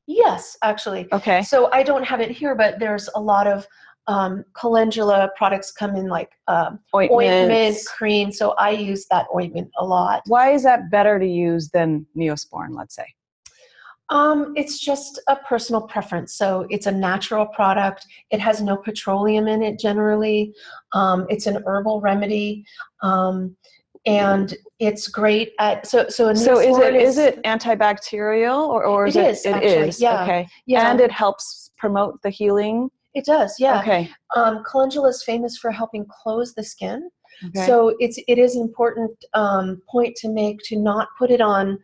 yes 0.06 0.56
actually 0.62 1.08
Okay. 1.12 1.42
So 1.42 1.70
I 1.72 1.82
don't 1.82 2.04
have 2.04 2.20
it 2.20 2.30
here, 2.30 2.54
but 2.54 2.78
there's 2.78 3.08
a 3.16 3.20
lot 3.20 3.46
of 3.46 3.66
um, 4.06 4.44
calendula 4.54 5.30
products 5.36 5.72
come 5.72 5.96
in 5.96 6.08
like 6.08 6.30
um, 6.48 6.78
ointment, 6.94 7.78
cream. 7.86 8.30
So 8.30 8.50
I 8.52 8.70
use 8.70 9.06
that 9.10 9.26
ointment 9.34 9.70
a 9.78 9.84
lot. 9.84 10.22
Why 10.26 10.52
is 10.52 10.62
that 10.64 10.90
better 10.90 11.18
to 11.18 11.26
use 11.26 11.70
than 11.70 12.06
neosporin? 12.16 12.76
Let's 12.76 12.94
say. 12.94 13.06
Um, 14.10 14.52
it's 14.54 14.78
just 14.78 15.20
a 15.28 15.36
personal 15.36 15.82
preference. 15.82 16.34
So 16.34 16.66
it's 16.68 16.86
a 16.86 16.92
natural 16.92 17.46
product. 17.46 18.06
It 18.30 18.38
has 18.38 18.60
no 18.60 18.76
petroleum 18.76 19.48
in 19.48 19.62
it 19.62 19.78
generally. 19.78 20.52
Um, 20.92 21.26
it's 21.30 21.46
an 21.46 21.62
herbal 21.66 22.02
remedy. 22.02 22.66
Um, 23.02 23.56
and 24.06 24.54
it's 24.80 25.08
great 25.08 25.52
at 25.58 25.86
so 25.86 26.08
so 26.10 26.34
So 26.34 26.58
is 26.58 26.76
it 26.76 26.92
Neosporin 26.92 27.00
is 27.00 27.18
it 27.18 27.42
antibacterial 27.44 28.68
or, 28.68 28.84
or 28.84 29.06
is 29.06 29.16
It 29.16 29.24
it? 29.24 29.30
is, 29.30 29.46
it 29.46 29.54
actually, 29.54 29.88
is, 29.88 30.00
yeah. 30.00 30.22
Okay. 30.22 30.46
yeah 30.66 30.90
And 30.90 31.00
it 31.00 31.10
helps 31.10 31.70
promote 31.78 32.20
the 32.22 32.28
healing. 32.28 32.90
It 33.14 33.24
does 33.24 33.56
yeah 33.58 33.80
Okay. 33.80 34.10
um, 34.36 34.62
calendula 34.70 35.08
is 35.08 35.22
famous 35.22 35.56
for 35.56 35.70
helping 35.70 36.06
close 36.22 36.54
the 36.54 36.62
skin 36.62 37.08
okay. 37.46 37.66
So 37.66 37.94
it's 37.98 38.18
it 38.28 38.38
is 38.38 38.56
an 38.56 38.62
important 38.62 39.12
um, 39.34 39.82
point 39.88 40.16
to 40.16 40.28
make 40.28 40.60
to 40.64 40.76
not 40.76 41.08
put 41.18 41.30
it 41.30 41.40
on 41.40 41.78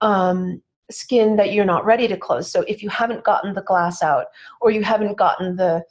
um, 0.00 0.62
skin 0.90 1.36
that 1.36 1.52
you're 1.52 1.64
not 1.64 1.84
ready 1.84 2.06
to 2.08 2.16
close. 2.16 2.50
So 2.50 2.62
if 2.68 2.82
you 2.82 2.88
haven't 2.88 3.24
gotten 3.24 3.54
the 3.54 3.62
glass 3.62 4.02
out 4.02 4.26
or 4.60 4.70
you 4.70 4.82
haven't 4.82 5.16
gotten 5.16 5.56
the 5.56 5.82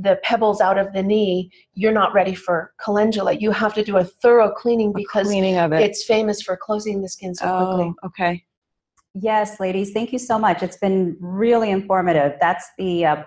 the 0.00 0.20
pebbles 0.22 0.60
out 0.60 0.78
of 0.78 0.92
the 0.92 1.02
knee, 1.02 1.50
you're 1.74 1.92
not 1.92 2.14
ready 2.14 2.34
for 2.34 2.72
calendula. 2.80 3.32
You 3.32 3.50
have 3.50 3.74
to 3.74 3.82
do 3.82 3.96
a 3.96 4.04
thorough 4.04 4.52
cleaning 4.52 4.92
because 4.92 5.26
cleaning 5.26 5.56
of 5.58 5.72
it. 5.72 5.82
it's 5.82 6.04
famous 6.04 6.40
for 6.40 6.56
closing 6.56 7.02
the 7.02 7.08
skin 7.08 7.34
so 7.34 7.46
quickly. 7.46 7.92
oh, 8.02 8.06
okay. 8.06 8.44
Yes, 9.14 9.58
ladies, 9.58 9.90
thank 9.92 10.12
you 10.12 10.18
so 10.20 10.38
much. 10.38 10.62
It's 10.62 10.76
been 10.76 11.16
really 11.18 11.70
informative. 11.70 12.34
That's 12.40 12.70
the 12.78 13.06
uh, 13.06 13.22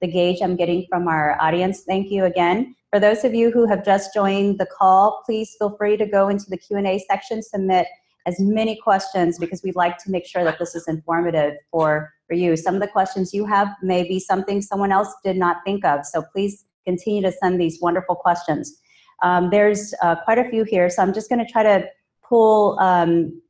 the 0.00 0.08
gauge 0.08 0.40
I'm 0.42 0.56
getting 0.56 0.86
from 0.88 1.08
our 1.08 1.40
audience. 1.40 1.82
Thank 1.86 2.10
you 2.10 2.24
again. 2.24 2.74
For 2.90 2.98
those 2.98 3.24
of 3.24 3.34
you 3.34 3.50
who 3.50 3.66
have 3.66 3.84
just 3.84 4.12
joined 4.12 4.58
the 4.58 4.66
call, 4.66 5.22
please 5.24 5.54
feel 5.58 5.76
free 5.76 5.96
to 5.96 6.06
go 6.06 6.28
into 6.28 6.46
the 6.48 6.56
Q&A 6.56 6.98
section, 7.08 7.42
submit 7.42 7.86
as 8.26 8.36
many 8.38 8.76
questions 8.76 9.38
because 9.38 9.62
we'd 9.62 9.76
like 9.76 9.96
to 9.98 10.10
make 10.10 10.26
sure 10.26 10.44
that 10.44 10.58
this 10.58 10.74
is 10.74 10.88
informative 10.88 11.54
for, 11.70 12.12
for 12.26 12.34
you. 12.34 12.56
Some 12.56 12.74
of 12.74 12.80
the 12.80 12.88
questions 12.88 13.32
you 13.32 13.46
have 13.46 13.68
may 13.82 14.02
be 14.06 14.18
something 14.18 14.60
someone 14.60 14.92
else 14.92 15.14
did 15.24 15.36
not 15.36 15.58
think 15.64 15.84
of, 15.84 16.04
so 16.04 16.22
please 16.32 16.64
continue 16.84 17.22
to 17.22 17.32
send 17.32 17.60
these 17.60 17.78
wonderful 17.80 18.16
questions. 18.16 18.80
Um, 19.22 19.50
there's 19.50 19.94
uh, 20.02 20.16
quite 20.24 20.38
a 20.38 20.48
few 20.48 20.64
here, 20.64 20.88
so 20.90 21.02
I'm 21.02 21.12
just 21.12 21.28
going 21.28 21.44
to 21.44 21.50
try 21.50 21.62
to 21.62 21.86
pull 22.26 22.78
um, 22.80 23.40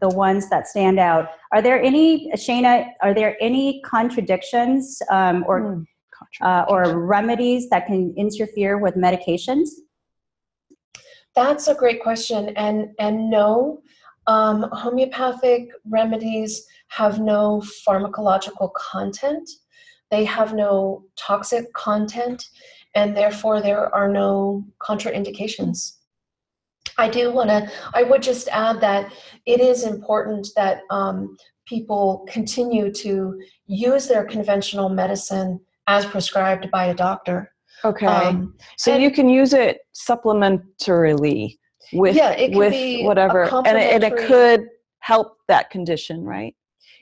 the 0.00 0.08
ones 0.08 0.48
that 0.50 0.66
stand 0.66 0.98
out. 0.98 1.28
Are 1.52 1.62
there 1.62 1.80
any, 1.82 2.30
Shana, 2.32 2.86
are 3.02 3.14
there 3.14 3.36
any 3.40 3.82
contradictions 3.82 5.00
um, 5.10 5.44
or, 5.46 5.60
Hmm. 5.60 5.82
uh, 6.42 6.64
or 6.68 6.98
remedies 6.98 7.68
that 7.70 7.86
can 7.86 8.14
interfere 8.16 8.78
with 8.78 8.94
medications? 8.94 9.68
That's 11.34 11.68
a 11.68 11.74
great 11.74 12.02
question, 12.02 12.50
and 12.56 12.90
and 12.98 13.30
no, 13.30 13.82
um, 14.26 14.68
homeopathic 14.72 15.68
remedies 15.84 16.66
have 16.88 17.20
no 17.20 17.62
pharmacological 17.86 18.72
content. 18.74 19.48
They 20.10 20.24
have 20.24 20.54
no 20.54 21.04
toxic 21.16 21.72
content, 21.72 22.44
and 22.96 23.16
therefore 23.16 23.60
there 23.60 23.94
are 23.94 24.08
no 24.08 24.64
contraindications. 24.82 25.99
I 27.00 27.08
do 27.08 27.32
want 27.32 27.48
to. 27.48 27.68
I 27.94 28.02
would 28.02 28.22
just 28.22 28.48
add 28.48 28.80
that 28.82 29.10
it 29.46 29.60
is 29.60 29.84
important 29.84 30.48
that 30.54 30.82
um, 30.90 31.36
people 31.66 32.26
continue 32.28 32.92
to 32.92 33.40
use 33.66 34.06
their 34.06 34.24
conventional 34.24 34.90
medicine 34.90 35.58
as 35.86 36.04
prescribed 36.04 36.70
by 36.70 36.86
a 36.86 36.94
doctor. 36.94 37.50
Okay. 37.84 38.06
Um, 38.06 38.54
so 38.76 38.94
you 38.96 39.10
can 39.10 39.30
use 39.30 39.54
it 39.54 39.78
supplementarily 39.94 41.56
with 41.94 42.14
Yeah, 42.14 42.32
it 42.32 42.54
with 42.54 42.72
be 42.72 43.04
whatever, 43.04 43.44
and 43.44 43.78
it, 43.78 43.94
and 43.94 44.04
it 44.04 44.16
could 44.28 44.66
help 44.98 45.38
that 45.48 45.70
condition, 45.70 46.22
right? 46.22 46.54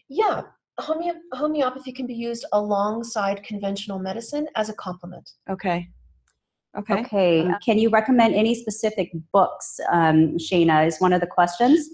Yeah, 0.09 0.43
homeo- 0.81 1.21
homeopathy 1.33 1.93
can 1.93 2.07
be 2.07 2.15
used 2.15 2.45
alongside 2.53 3.43
conventional 3.43 3.99
medicine 3.99 4.47
as 4.55 4.69
a 4.69 4.75
complement. 4.75 5.29
Okay. 5.51 5.89
Okay. 6.77 7.01
Okay. 7.01 7.51
Can 7.65 7.79
you 7.79 7.89
recommend 7.89 8.35
any 8.35 8.55
specific 8.55 9.11
books, 9.33 9.81
um, 9.91 10.37
Shana, 10.37 10.87
is 10.87 11.01
one 11.01 11.13
of 11.13 11.21
the 11.21 11.27
questions? 11.27 11.89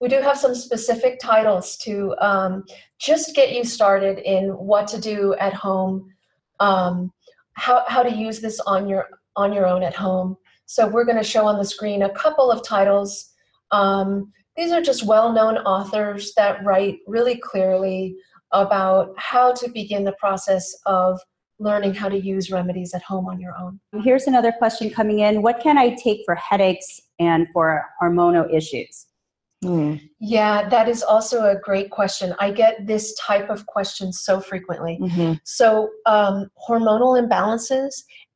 We 0.00 0.08
do 0.08 0.20
have 0.20 0.38
some 0.38 0.54
specific 0.54 1.18
titles 1.20 1.76
to 1.78 2.14
um, 2.20 2.64
just 2.98 3.34
get 3.34 3.52
you 3.52 3.64
started 3.64 4.18
in 4.18 4.50
what 4.50 4.86
to 4.88 5.00
do 5.00 5.34
at 5.34 5.52
home, 5.52 6.14
um, 6.58 7.12
how, 7.54 7.84
how 7.86 8.02
to 8.02 8.10
use 8.10 8.40
this 8.40 8.60
on 8.60 8.88
your 8.88 9.08
on 9.36 9.52
your 9.52 9.66
own 9.66 9.82
at 9.82 9.94
home. 9.94 10.36
So 10.66 10.86
we're 10.86 11.04
going 11.04 11.18
to 11.18 11.24
show 11.24 11.46
on 11.46 11.58
the 11.58 11.64
screen 11.64 12.02
a 12.02 12.10
couple 12.14 12.50
of 12.50 12.64
titles. 12.64 13.32
Um, 13.70 14.32
these 14.56 14.72
are 14.72 14.82
just 14.82 15.06
well-known 15.06 15.58
authors 15.58 16.32
that 16.36 16.64
write 16.64 16.98
really 17.06 17.36
clearly 17.36 18.16
about 18.52 19.14
how 19.16 19.52
to 19.52 19.70
begin 19.70 20.04
the 20.04 20.14
process 20.18 20.74
of 20.86 21.18
learning 21.60 21.94
how 21.94 22.08
to 22.08 22.18
use 22.18 22.50
remedies 22.50 22.94
at 22.94 23.02
home 23.02 23.26
on 23.26 23.38
your 23.38 23.54
own. 23.60 23.78
Here's 24.02 24.26
another 24.26 24.50
question 24.50 24.90
coming 24.90 25.20
in. 25.20 25.42
What 25.42 25.60
can 25.60 25.76
I 25.78 25.94
take 26.02 26.22
for 26.24 26.34
headaches 26.34 27.00
and 27.20 27.46
for 27.52 27.84
hormonal 28.02 28.52
issues? 28.52 29.06
Hmm. 29.62 29.96
Yeah, 30.18 30.66
that 30.70 30.88
is 30.88 31.02
also 31.02 31.44
a 31.44 31.54
great 31.54 31.90
question. 31.90 32.34
I 32.40 32.50
get 32.50 32.86
this 32.86 33.14
type 33.16 33.50
of 33.50 33.66
question 33.66 34.10
so 34.10 34.40
frequently. 34.40 34.98
Mhm. 35.02 35.38
So, 35.44 35.90
um, 36.06 36.50
hormonal 36.66 37.20
imbalances 37.22 37.92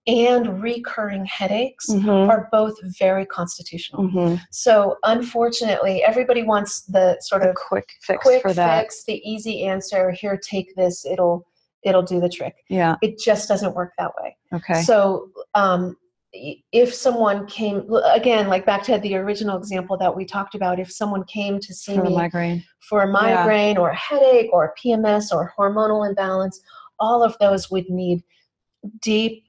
and 0.06 0.62
recurring 0.62 1.24
headaches 1.24 1.88
Mhm. 1.88 2.28
are 2.28 2.50
both 2.52 2.74
very 2.98 3.24
constitutional. 3.24 4.02
Mhm. 4.02 4.38
So, 4.50 4.96
unfortunately, 5.04 6.04
everybody 6.04 6.42
wants 6.42 6.82
the 6.82 7.16
sort 7.20 7.42
A 7.42 7.48
of 7.48 7.54
quick 7.54 7.88
fix 8.02 8.22
quick 8.22 8.42
for 8.42 8.52
that. 8.52 8.80
fix, 8.82 9.04
the 9.04 9.22
easy 9.26 9.62
answer. 9.64 10.10
Here, 10.10 10.36
take 10.36 10.76
this. 10.76 11.06
It'll 11.06 11.46
it'll 11.84 12.02
do 12.02 12.20
the 12.20 12.28
trick. 12.28 12.56
Yeah. 12.68 12.96
It 13.02 13.18
just 13.18 13.48
doesn't 13.48 13.74
work 13.74 13.92
that 13.98 14.12
way. 14.20 14.36
Okay. 14.52 14.82
So, 14.82 15.30
um, 15.54 15.96
if 16.72 16.92
someone 16.92 17.46
came 17.46 17.88
again 18.12 18.48
like 18.48 18.66
back 18.66 18.82
to 18.82 18.98
the 18.98 19.14
original 19.14 19.56
example 19.56 19.96
that 19.96 20.14
we 20.14 20.24
talked 20.24 20.56
about 20.56 20.80
if 20.80 20.90
someone 20.90 21.22
came 21.24 21.60
to 21.60 21.72
see 21.72 21.94
For 21.94 22.02
me 22.02 22.16
migraine. 22.16 22.64
for 22.88 23.02
a 23.02 23.06
migraine 23.06 23.78
or 23.78 23.90
a 23.90 23.94
headache 23.94 24.50
or 24.52 24.64
a 24.64 24.80
pms 24.80 25.32
or 25.32 25.52
hormonal 25.56 26.08
imbalance 26.08 26.60
all 26.98 27.22
of 27.22 27.36
those 27.38 27.70
would 27.70 27.88
need 27.88 28.22
deep 29.00 29.44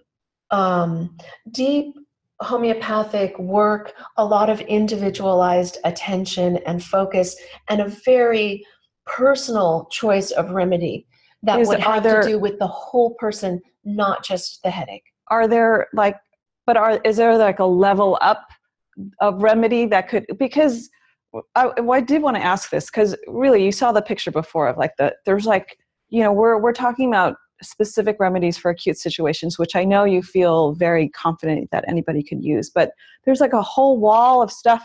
um, 0.52 1.18
deep 1.52 1.96
homeopathic 2.42 3.38
work 3.40 3.94
a 4.18 4.26
lot 4.26 4.50
of 4.50 4.62
individualized 4.62 5.80
attention 5.86 6.58
and 6.68 6.84
focus 6.84 7.36
and 7.70 7.82
a 7.82 7.88
very 8.06 8.64
personal 9.08 9.88
choice 9.92 10.30
of 10.32 10.52
remedy 10.52 11.08
that 11.46 11.60
Is- 11.60 11.68
would 11.68 11.80
have 11.80 12.04
there- 12.04 12.22
to 12.22 12.28
do 12.28 12.40
with 12.40 12.60
the 12.60 12.68
whole 12.68 13.16
person 13.16 13.62
not 13.84 14.24
just 14.24 14.62
the 14.64 14.70
headache. 14.72 15.04
Are 15.30 15.48
there 15.48 15.88
like, 15.94 16.18
but 16.66 16.78
are 16.78 17.00
is 17.04 17.18
there 17.18 17.38
like 17.38 17.60
a 17.60 17.66
level 17.66 18.18
up 18.22 18.46
of 19.20 19.42
remedy 19.42 19.86
that 19.88 20.08
could 20.08 20.26
because 20.38 20.90
I, 21.56 21.72
I 21.92 22.02
did 22.02 22.22
want 22.22 22.38
to 22.38 22.44
ask 22.44 22.70
this 22.70 22.86
because 22.86 23.16
really 23.28 23.64
you 23.64 23.72
saw 23.72 23.92
the 23.92 24.02
picture 24.02 24.32
before 24.32 24.68
of 24.68 24.78
like 24.78 24.94
the 24.98 25.14
there's 25.26 25.46
like 25.46 25.78
you 26.10 26.22
know 26.22 26.32
we're 26.32 26.58
we're 26.58 26.74
talking 26.74 27.10
about 27.10 27.36
specific 27.62 28.18
remedies 28.20 28.58
for 28.58 28.72
acute 28.72 28.98
situations 28.98 29.60
which 29.60 29.76
I 29.76 29.84
know 29.84 30.06
you 30.06 30.22
feel 30.22 30.74
very 30.74 31.10
confident 31.10 31.70
that 31.72 31.84
anybody 31.88 32.24
could 32.24 32.44
use 32.44 32.70
but 32.70 32.92
there's 33.26 33.42
like 33.42 33.54
a 33.54 33.62
whole 33.62 33.98
wall 34.00 34.42
of 34.42 34.52
stuff 34.52 34.84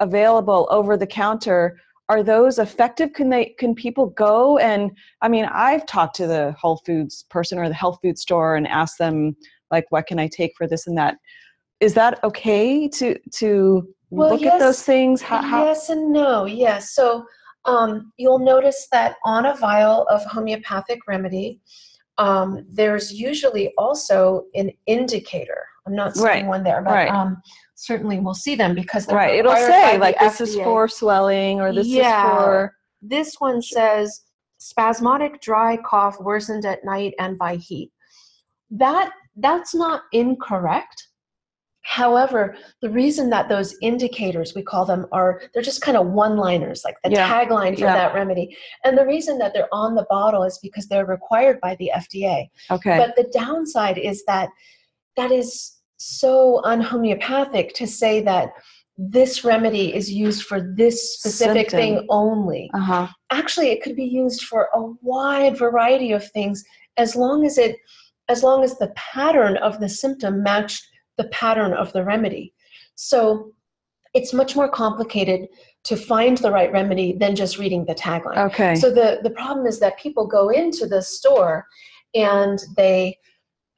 available 0.00 0.68
over 0.70 0.96
the 0.96 1.06
counter 1.06 1.78
are 2.10 2.24
those 2.24 2.58
effective 2.58 3.12
can 3.12 3.30
they 3.30 3.54
can 3.60 3.72
people 3.72 4.06
go 4.06 4.58
and 4.58 4.90
i 5.22 5.28
mean 5.28 5.44
i've 5.52 5.86
talked 5.86 6.16
to 6.16 6.26
the 6.26 6.52
whole 6.60 6.78
foods 6.84 7.24
person 7.30 7.56
or 7.56 7.68
the 7.68 7.74
health 7.82 7.98
food 8.02 8.18
store 8.18 8.56
and 8.56 8.66
asked 8.66 8.98
them 8.98 9.34
like 9.70 9.86
what 9.90 10.08
can 10.08 10.18
i 10.18 10.26
take 10.26 10.52
for 10.58 10.66
this 10.66 10.88
and 10.88 10.98
that 10.98 11.14
is 11.78 11.94
that 11.94 12.22
okay 12.24 12.88
to 12.88 13.16
to 13.32 13.88
Well, 14.10 14.30
look 14.30 14.40
yes. 14.40 14.54
at 14.54 14.58
those 14.58 14.82
things 14.82 15.22
how, 15.22 15.40
how 15.40 15.64
yes 15.66 15.88
and 15.88 16.12
no 16.12 16.46
yes 16.46 16.94
so 16.94 17.24
um, 17.66 18.10
you'll 18.16 18.38
notice 18.38 18.88
that 18.90 19.16
on 19.24 19.46
a 19.46 19.54
vial 19.54 20.06
of 20.08 20.24
homeopathic 20.24 20.98
remedy 21.06 21.60
um, 22.18 22.66
there's 22.68 23.12
usually 23.12 23.72
also 23.78 24.46
an 24.54 24.70
indicator 24.86 25.64
i'm 25.86 25.94
not 25.94 26.16
seeing 26.16 26.26
Right, 26.26 26.46
one 26.46 26.64
there 26.64 26.82
but 26.82 26.90
right. 26.90 27.10
um, 27.10 27.40
certainly 27.80 28.20
we'll 28.20 28.34
see 28.34 28.54
them 28.54 28.74
because 28.74 29.06
they're 29.06 29.16
right 29.16 29.36
it'll 29.38 29.56
say 29.56 29.96
like 29.98 30.18
this 30.20 30.40
is 30.40 30.54
for 30.56 30.86
swelling 30.86 31.60
or 31.60 31.72
this 31.72 31.86
Yeah. 31.86 32.16
is 32.16 32.22
for 32.22 32.74
this 33.00 33.36
one 33.38 33.62
says 33.62 34.22
spasmodic 34.58 35.40
dry 35.40 35.78
cough 35.78 36.20
worsened 36.20 36.66
at 36.66 36.84
night 36.84 37.14
and 37.18 37.38
by 37.38 37.56
heat 37.56 37.90
that 38.70 39.12
that's 39.36 39.74
not 39.74 40.02
incorrect 40.12 41.08
however 41.80 42.54
the 42.82 42.90
reason 42.90 43.30
that 43.30 43.48
those 43.48 43.74
indicators 43.80 44.54
we 44.54 44.62
call 44.62 44.84
them 44.84 45.06
are 45.12 45.40
they're 45.54 45.62
just 45.62 45.80
kind 45.80 45.96
of 45.96 46.06
one 46.08 46.36
liners 46.36 46.82
like 46.84 46.96
the 47.02 47.10
Yeah. 47.10 47.26
tagline 47.30 47.74
for 47.76 47.86
Yeah. 47.86 47.94
that 47.94 48.14
remedy 48.14 48.54
and 48.84 48.98
the 48.98 49.06
reason 49.06 49.38
that 49.38 49.54
they're 49.54 49.72
on 49.74 49.94
the 49.94 50.06
bottle 50.10 50.42
is 50.42 50.58
because 50.58 50.86
they're 50.86 51.06
required 51.06 51.58
by 51.62 51.76
the 51.76 51.90
fda 51.96 52.46
okay 52.70 52.98
but 52.98 53.16
the 53.16 53.30
downside 53.32 53.96
is 53.96 54.22
that 54.26 54.50
that 55.16 55.32
is 55.32 55.79
so 56.00 56.62
unhomeopathic 56.64 57.74
to 57.74 57.86
say 57.86 58.22
that 58.22 58.52
this 58.96 59.44
remedy 59.44 59.94
is 59.94 60.10
used 60.10 60.44
for 60.44 60.72
this 60.74 61.14
specific 61.18 61.68
Symptom. 61.70 61.78
thing 61.78 62.06
only. 62.08 62.70
uh-huh 62.72 63.08
Actually, 63.30 63.68
it 63.68 63.82
could 63.82 63.96
be 63.96 64.04
used 64.04 64.42
for 64.42 64.68
a 64.74 64.82
wide 65.02 65.58
variety 65.58 66.12
of 66.12 66.26
things 66.32 66.64
as 66.96 67.14
long 67.14 67.44
as 67.44 67.58
it 67.58 67.76
as 68.28 68.42
long 68.42 68.64
as 68.64 68.78
the 68.78 68.92
pattern 68.96 69.56
of 69.58 69.78
the 69.78 69.88
symptom 69.88 70.42
matched 70.42 70.82
the 71.18 71.28
pattern 71.28 71.74
of 71.74 71.92
the 71.92 72.02
remedy. 72.02 72.54
So 72.94 73.52
it's 74.14 74.32
much 74.32 74.56
more 74.56 74.68
complicated 74.68 75.48
to 75.84 75.96
find 75.96 76.38
the 76.38 76.50
right 76.50 76.72
remedy 76.72 77.12
than 77.12 77.36
just 77.36 77.58
reading 77.58 77.84
the 77.84 77.94
tagline. 77.94 78.38
okay 78.48 78.74
So 78.74 78.90
the 78.90 79.20
the 79.22 79.30
problem 79.30 79.66
is 79.66 79.80
that 79.80 79.98
people 79.98 80.26
go 80.26 80.48
into 80.48 80.86
the 80.86 81.02
store 81.02 81.66
and 82.14 82.58
they 82.76 83.18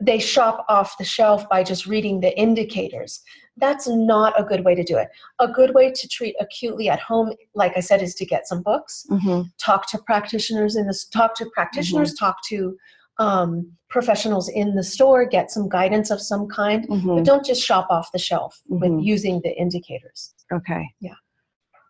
they 0.02 0.18
shop 0.18 0.64
off 0.68 0.98
the 0.98 1.04
shelf 1.04 1.48
by 1.48 1.62
just 1.62 1.86
reading 1.86 2.20
the 2.20 2.36
indicators. 2.38 3.22
That's 3.56 3.86
not 3.86 4.38
a 4.40 4.42
good 4.42 4.64
way 4.64 4.74
to 4.74 4.82
do 4.82 4.96
it. 4.96 5.08
A 5.38 5.46
good 5.46 5.74
way 5.74 5.92
to 5.92 6.08
treat 6.08 6.34
acutely 6.40 6.88
at 6.88 6.98
home, 6.98 7.32
like 7.54 7.76
I 7.76 7.80
said, 7.80 8.02
is 8.02 8.14
to 8.16 8.26
get 8.26 8.48
some 8.48 8.62
books, 8.62 9.06
hmm 9.08 9.42
talk 9.58 9.88
to 9.90 9.98
practitioners 9.98 10.74
in 10.74 10.86
this, 10.88 11.04
talk 11.04 11.34
to 11.36 11.46
practitioners, 11.54 12.14
talk 12.14 12.36
to 12.48 12.76
um, 13.18 13.70
professionals 13.90 14.48
in 14.48 14.74
the 14.74 14.82
store, 14.82 15.24
get 15.24 15.50
some 15.52 15.68
guidance 15.68 16.10
of 16.10 16.20
some 16.20 16.48
kind, 16.48 16.84
hmm 16.88 17.14
but 17.16 17.24
don't 17.24 17.44
just 17.44 17.62
shop 17.62 17.86
off 17.90 18.10
the 18.12 18.18
shelf 18.18 18.60
with 18.68 18.90
Mhm. 18.90 19.04
using 19.04 19.40
the 19.44 19.54
indicators. 19.56 20.34
Okay. 20.52 20.82
Yeah. 21.00 21.14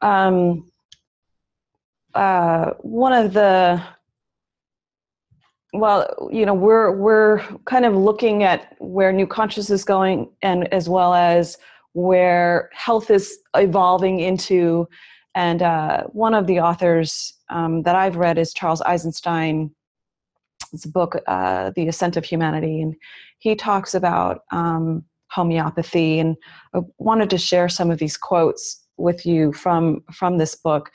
Um, 0.03 0.71
uh, 2.15 2.73
one 2.81 3.15
of 3.15 3.33
the 3.33 3.81
well, 5.73 6.29
you 6.31 6.45
know, 6.45 6.55
we're 6.55 6.93
we're 6.93 7.41
kind 7.65 7.85
of 7.85 7.95
looking 7.95 8.43
at 8.43 8.77
where 8.79 9.13
new 9.13 9.27
consciousness 9.27 9.81
is 9.81 9.85
going, 9.85 10.31
and 10.43 10.73
as 10.73 10.89
well 10.89 11.15
as 11.15 11.57
where 11.95 12.71
health 12.73 13.11
is 13.11 13.39
evolving 13.57 14.21
into. 14.21 14.87
And 15.35 15.63
uh, 15.63 16.05
one 16.09 16.35
of 16.35 16.47
the 16.47 16.61
authors 16.61 17.33
um, 17.49 17.83
that 17.85 17.97
I've 17.97 18.17
read 18.17 18.37
is 18.37 18.53
Charles 18.53 18.83
Eisenstein. 18.83 19.71
It's 20.75 20.85
a 20.85 20.91
book, 20.91 21.17
uh, 21.27 21.71
The 21.75 21.89
Ascent 21.89 22.17
of 22.17 22.25
Humanity, 22.25 22.83
and 22.83 22.95
he 23.39 23.55
talks 23.55 23.95
about 23.95 24.43
um, 24.53 25.05
homeopathy. 25.31 26.19
And 26.19 26.37
I 26.75 26.81
wanted 26.99 27.31
to 27.31 27.39
share 27.39 27.69
some 27.71 27.91
of 27.91 27.99
these 27.99 28.19
quotes 28.19 28.79
with 28.99 29.25
you 29.25 29.53
from 29.55 30.03
from 30.13 30.37
this 30.37 30.55
book, 30.55 30.91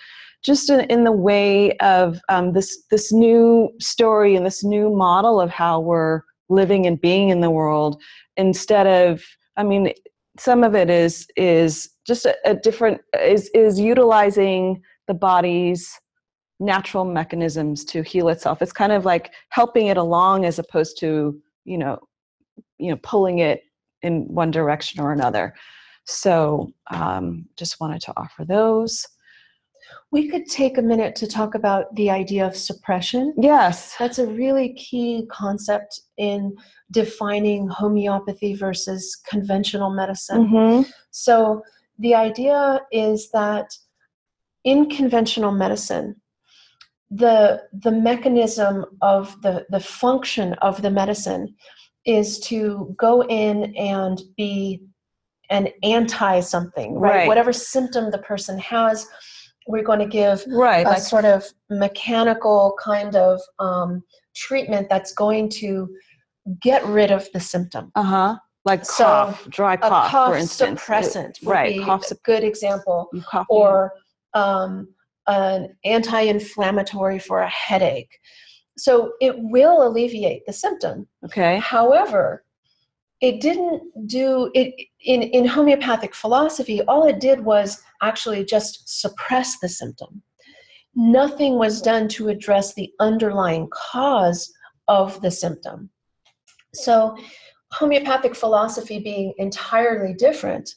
just 0.48 0.70
in, 0.70 0.80
in 0.90 1.04
the 1.04 1.12
way 1.12 1.74
of 1.80 2.22
um, 2.30 2.54
this 2.54 2.86
this 2.90 3.12
new 3.12 3.70
story 3.80 4.36
and 4.36 4.46
this 4.46 4.64
new 4.64 4.90
model 4.90 5.42
of 5.42 5.50
how 5.50 5.80
we're 5.80 6.22
living 6.48 6.88
and 6.88 7.02
being 7.02 7.30
in 7.30 7.42
the 7.42 7.52
world. 7.52 8.02
Instead 8.38 8.88
of, 8.88 9.22
I 9.58 9.64
mean, 9.64 9.92
some 10.40 10.64
of 10.64 10.74
it 10.74 10.90
is 10.90 11.28
is 11.36 11.90
just 12.08 12.26
a, 12.26 12.36
a 12.46 12.56
different 12.56 13.02
is 13.22 13.50
is 13.54 13.78
utilizing 13.78 14.82
the 15.08 15.14
body's 15.14 15.92
natural 16.62 17.04
mechanisms 17.04 17.84
to 17.84 18.02
heal 18.02 18.30
itself. 18.30 18.62
It's 18.62 18.72
kind 18.72 18.94
of 18.94 19.04
like 19.04 19.34
helping 19.50 19.88
it 19.88 19.98
along 19.98 20.46
as 20.46 20.60
opposed 20.60 20.98
to 21.00 21.38
you 21.66 21.78
know 21.78 22.00
you 22.78 22.90
know 22.90 23.00
pulling 23.04 23.40
it 23.40 23.64
in 24.02 24.22
one 24.34 24.52
direction 24.52 25.02
or 25.02 25.12
another. 25.12 25.54
So 26.06 26.72
um, 26.90 27.48
just 27.58 27.82
wanted 27.82 28.00
to 28.04 28.14
offer 28.16 28.46
those. 28.46 29.06
We 30.12 30.30
could 30.30 30.45
take 30.47 30.78
a 30.78 30.82
minute 30.82 31.15
to 31.17 31.28
talk 31.28 31.56
about 31.56 31.93
the 31.95 32.10
idea 32.10 32.45
of 32.45 32.56
suppression. 32.56 33.34
Yes. 33.38 33.95
That's 34.00 34.19
a 34.19 34.28
really 34.28 34.73
key 34.73 35.28
concept 35.32 36.02
in 36.17 36.56
defining 36.91 37.67
homeopathy 37.67 38.56
versus 38.56 39.19
conventional 39.30 39.89
medicine. 39.89 40.47
Mm-hmm. 40.47 40.89
So, 41.12 41.62
the 42.00 42.13
idea 42.13 42.82
is 42.91 43.32
that 43.32 43.71
in 44.63 44.88
conventional 44.89 45.52
medicine, 45.52 46.21
the, 47.10 47.63
the 47.73 47.91
mechanism 47.91 48.86
of 49.02 49.41
the, 49.41 49.65
the 49.69 49.80
function 49.80 50.54
of 50.56 50.82
the 50.82 50.91
medicine 50.91 51.56
is 52.06 52.39
to 52.39 52.95
go 52.97 53.23
in 53.23 53.76
and 53.76 54.21
be 54.36 54.82
an 55.50 55.69
anti 55.84 56.39
something, 56.39 56.95
right? 56.95 57.15
Right. 57.15 57.28
Whatever 57.28 57.54
symptom 57.54 58.12
the 58.12 58.17
person 58.19 58.60
has, 58.60 59.08
we're 59.67 59.84
going 59.84 59.99
to 59.99 60.06
give 60.08 60.43
Right. 60.47 60.86
a 60.86 60.89
Like 60.91 61.01
sort 61.01 61.25
of 61.25 61.45
mechanical 61.69 62.75
kind 62.82 63.15
of 63.15 63.39
um, 63.60 64.03
treatment 64.36 64.88
that's 64.89 65.13
going 65.13 65.49
to 65.49 65.89
get 66.62 66.86
rid 66.86 67.12
of 67.12 67.27
the 67.34 67.39
symptom. 67.39 67.91
uh 67.95 68.03
huh. 68.03 68.36
Like 68.65 68.84
So, 68.86 69.03
cough, 69.06 69.47
dry 69.49 69.77
cough, 69.77 70.12
cough 70.12 70.34
for 70.34 70.38
instance. 70.38 70.82
suppressant 70.82 71.41
would 71.43 71.53
right. 71.53 71.82
Cough 71.82 72.12
a 72.12 72.15
good 72.25 72.43
example, 72.43 73.10
or 73.49 73.93
um, 74.34 74.89
an 75.27 75.75
anti-inflammatory 75.86 77.19
for 77.19 77.41
a 77.41 77.49
headache. 77.49 78.12
So 78.77 79.13
it 79.21 79.36
will 79.38 79.88
alleviate 79.88 80.45
the 80.45 80.53
symptom. 80.53 81.08
Okay. 81.25 81.58
However, 81.60 82.43
it 83.21 83.41
didn't 83.41 84.08
do 84.08 84.51
it 84.53 84.73
in, 85.01 85.23
in 85.23 85.45
homeopathic 85.45 86.13
philosophy, 86.13 86.82
all 86.84 87.06
it 87.06 87.19
did 87.19 87.43
was 87.43 87.82
actually 88.01 88.45
just 88.45 89.01
suppress 89.01 89.60
the 89.60 89.69
symptom. 89.69 90.21
Nothing 90.95 91.58
was 91.58 91.82
done 91.82 92.08
to 92.10 92.30
address 92.30 92.73
the 92.73 92.91
underlying 92.99 93.69
cause 93.71 94.51
of 94.88 95.21
the 95.21 95.32
symptom. 95.32 95.89
So, 96.73 97.15
homeopathic 97.71 98.36
philosophy 98.36 98.99
being 98.99 99.34
entirely 99.38 100.13
different, 100.13 100.75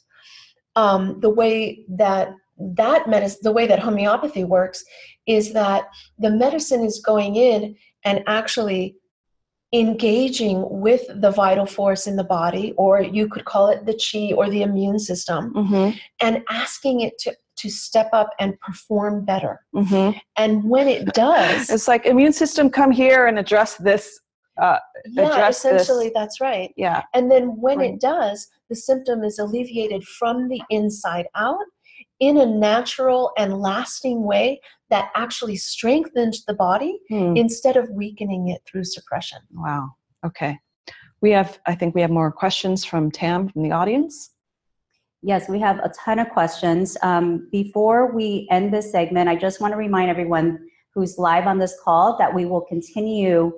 um, 0.75 1.19
the 1.21 1.29
way 1.29 1.85
that 1.89 2.33
that 2.57 3.07
medicine, 3.07 3.39
the 3.43 3.51
way 3.51 3.65
that 3.67 3.79
homeopathy 3.79 4.43
works, 4.43 4.83
is 5.25 5.53
that 5.53 5.85
the 6.19 6.29
medicine 6.29 6.83
is 6.83 7.01
going 7.05 7.35
in 7.35 7.75
and 8.03 8.23
actually 8.27 8.95
engaging 9.73 10.65
with 10.69 11.01
the 11.21 11.31
vital 11.31 11.65
force 11.65 12.05
in 12.07 12.15
the 12.15 12.23
body, 12.23 12.73
or 12.77 13.01
you 13.01 13.27
could 13.29 13.45
call 13.45 13.67
it 13.69 13.85
the 13.85 13.93
chi 13.93 14.33
or 14.35 14.49
the 14.49 14.61
immune 14.61 14.99
system, 14.99 15.53
Mm-hmm. 15.53 15.97
and 16.21 16.43
asking 16.49 17.01
it 17.01 17.17
to, 17.19 17.35
to 17.57 17.69
step 17.69 18.09
up 18.13 18.29
and 18.39 18.59
perform 18.59 19.23
better. 19.25 19.61
Mm-hmm. 19.73 20.17
And 20.37 20.63
when 20.69 20.87
it 20.87 21.05
does, 21.13 21.69
It's 21.69 21.87
like 21.87 22.05
immune 22.05 22.33
system, 22.33 22.69
come 22.69 22.91
here 22.91 23.27
and 23.27 23.39
address 23.39 23.75
this. 23.77 24.19
Uh, 24.61 24.77
yeah, 25.05 25.29
address 25.31 25.63
this. 25.63 25.81
essentially 25.81 26.11
that's 26.13 26.41
right. 26.41 26.73
yeah. 26.75 27.03
And 27.13 27.31
then 27.31 27.55
when 27.59 27.77
Right. 27.79 27.93
it 27.93 28.01
does, 28.01 28.47
the 28.69 28.75
symptom 28.75 29.23
is 29.23 29.39
alleviated 29.39 30.03
from 30.03 30.49
the 30.49 30.61
inside 30.69 31.27
out 31.35 31.57
in 32.21 32.37
a 32.37 32.45
natural 32.45 33.31
and 33.37 33.59
lasting 33.59 34.23
way 34.23 34.61
that 34.89 35.09
actually 35.15 35.55
strengthens 35.57 36.45
the 36.45 36.53
body 36.53 36.99
Hmm. 37.09 37.35
instead 37.35 37.75
of 37.75 37.89
weakening 37.89 38.49
it 38.49 38.61
through 38.65 38.83
suppression. 38.85 39.39
Wow. 39.53 39.89
Okay. 40.25 40.57
We 41.21 41.31
have, 41.31 41.59
I 41.65 41.75
think 41.75 41.93
we 41.95 42.01
have 42.01 42.11
more 42.11 42.31
questions 42.31 42.85
from 42.85 43.11
Tam 43.11 43.49
from 43.49 43.63
the 43.63 43.71
audience. 43.71 44.31
Yes, 45.23 45.49
we 45.49 45.59
have 45.59 45.79
a 45.79 45.89
ton 46.03 46.19
of 46.19 46.29
questions. 46.29 46.97
Um, 47.03 47.47
before 47.51 48.13
we 48.13 48.47
end 48.49 48.73
this 48.73 48.91
segment, 48.91 49.29
I 49.29 49.35
just 49.35 49.59
want 49.61 49.71
to 49.73 49.77
remind 49.77 50.09
everyone 50.09 50.59
who's 50.93 51.17
live 51.17 51.47
on 51.47 51.57
this 51.59 51.75
call 51.83 52.17
that 52.17 52.33
we 52.33 52.45
will 52.45 52.61
continue 52.61 53.51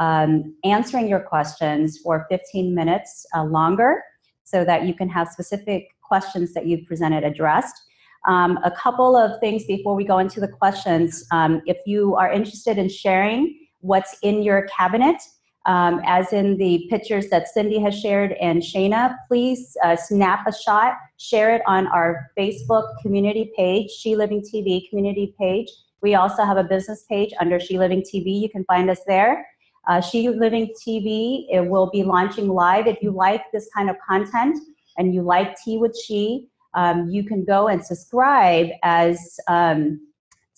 um, 0.00 0.54
answering 0.64 1.08
your 1.08 1.20
questions 1.20 1.98
for 1.98 2.26
15 2.28 2.74
minutes 2.74 3.26
uh, 3.34 3.44
longer 3.44 4.02
so 4.44 4.64
that 4.64 4.86
you 4.86 4.94
can 4.94 5.08
have 5.08 5.28
specific 5.28 5.88
questions 6.02 6.52
that 6.52 6.66
you've 6.66 6.84
presented 6.86 7.24
addressed. 7.24 7.80
Um, 8.26 8.58
a 8.64 8.70
couple 8.70 9.16
of 9.16 9.38
things 9.40 9.64
before 9.64 9.94
we 9.94 10.04
go 10.04 10.18
into 10.18 10.40
the 10.40 10.48
questions. 10.48 11.26
Um, 11.30 11.62
if 11.66 11.76
you 11.86 12.14
are 12.16 12.32
interested 12.32 12.78
in 12.78 12.88
sharing 12.88 13.58
what's 13.80 14.16
in 14.22 14.42
your 14.42 14.66
cabinet, 14.66 15.20
um, 15.66 16.00
as 16.04 16.32
in 16.32 16.56
the 16.58 16.86
pictures 16.90 17.28
that 17.28 17.48
Cindy 17.48 17.78
has 17.80 17.98
shared 17.98 18.32
and 18.32 18.60
Shana, 18.62 19.16
please 19.28 19.76
uh, 19.82 19.96
snap 19.96 20.46
a 20.46 20.52
shot, 20.52 20.94
share 21.18 21.54
it 21.54 21.62
on 21.66 21.86
our 21.86 22.30
Facebook 22.38 22.84
community 23.00 23.50
page, 23.56 23.90
She 23.90 24.14
Living 24.14 24.42
TV 24.42 24.88
community 24.88 25.34
page. 25.38 25.70
We 26.02 26.16
also 26.16 26.44
have 26.44 26.58
a 26.58 26.64
business 26.64 27.04
page 27.08 27.32
under 27.40 27.58
She 27.58 27.78
Living 27.78 28.02
TV. 28.02 28.40
You 28.40 28.50
can 28.50 28.64
find 28.64 28.90
us 28.90 29.00
there. 29.06 29.46
Uh, 29.88 30.00
she 30.00 30.28
Living 30.28 30.72
TV 30.86 31.46
it 31.50 31.66
will 31.66 31.90
be 31.90 32.02
launching 32.02 32.48
live. 32.48 32.86
If 32.86 33.02
you 33.02 33.10
like 33.10 33.42
this 33.52 33.68
kind 33.74 33.88
of 33.88 33.96
content 34.06 34.58
and 34.98 35.14
you 35.14 35.22
like 35.22 35.56
Tea 35.56 35.78
with 35.78 35.98
She, 35.98 36.48
um, 36.74 37.08
you 37.08 37.24
can 37.24 37.44
go 37.44 37.68
and 37.68 37.84
subscribe 37.84 38.68
as 38.82 39.38
um, 39.48 40.00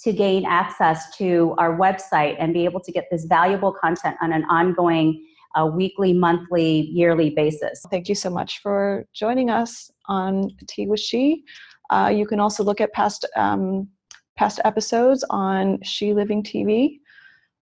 to 0.02 0.12
gain 0.12 0.44
access 0.44 1.16
to 1.16 1.54
our 1.58 1.76
website 1.76 2.36
and 2.38 2.52
be 2.52 2.64
able 2.64 2.80
to 2.80 2.92
get 2.92 3.06
this 3.10 3.24
valuable 3.24 3.72
content 3.72 4.16
on 4.20 4.32
an 4.32 4.44
ongoing 4.44 5.26
uh, 5.54 5.66
weekly, 5.66 6.12
monthly, 6.12 6.90
yearly 6.92 7.30
basis. 7.30 7.84
Thank 7.90 8.08
you 8.08 8.14
so 8.14 8.28
much 8.28 8.60
for 8.60 9.06
joining 9.14 9.50
us 9.50 9.90
on 10.06 10.50
Tea 10.68 10.86
with 10.86 11.00
She. 11.00 11.44
Uh, 11.88 12.12
you 12.14 12.26
can 12.26 12.40
also 12.40 12.62
look 12.62 12.80
at 12.80 12.92
past 12.92 13.26
um, 13.36 13.88
past 14.36 14.60
episodes 14.64 15.24
on 15.30 15.82
She 15.82 16.12
Living 16.12 16.42
TV. 16.42 17.00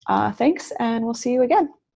Uh, 0.08 0.32
thanks, 0.32 0.72
and 0.80 1.04
we'll 1.04 1.14
see 1.14 1.32
you 1.32 1.42
again. 1.42 1.68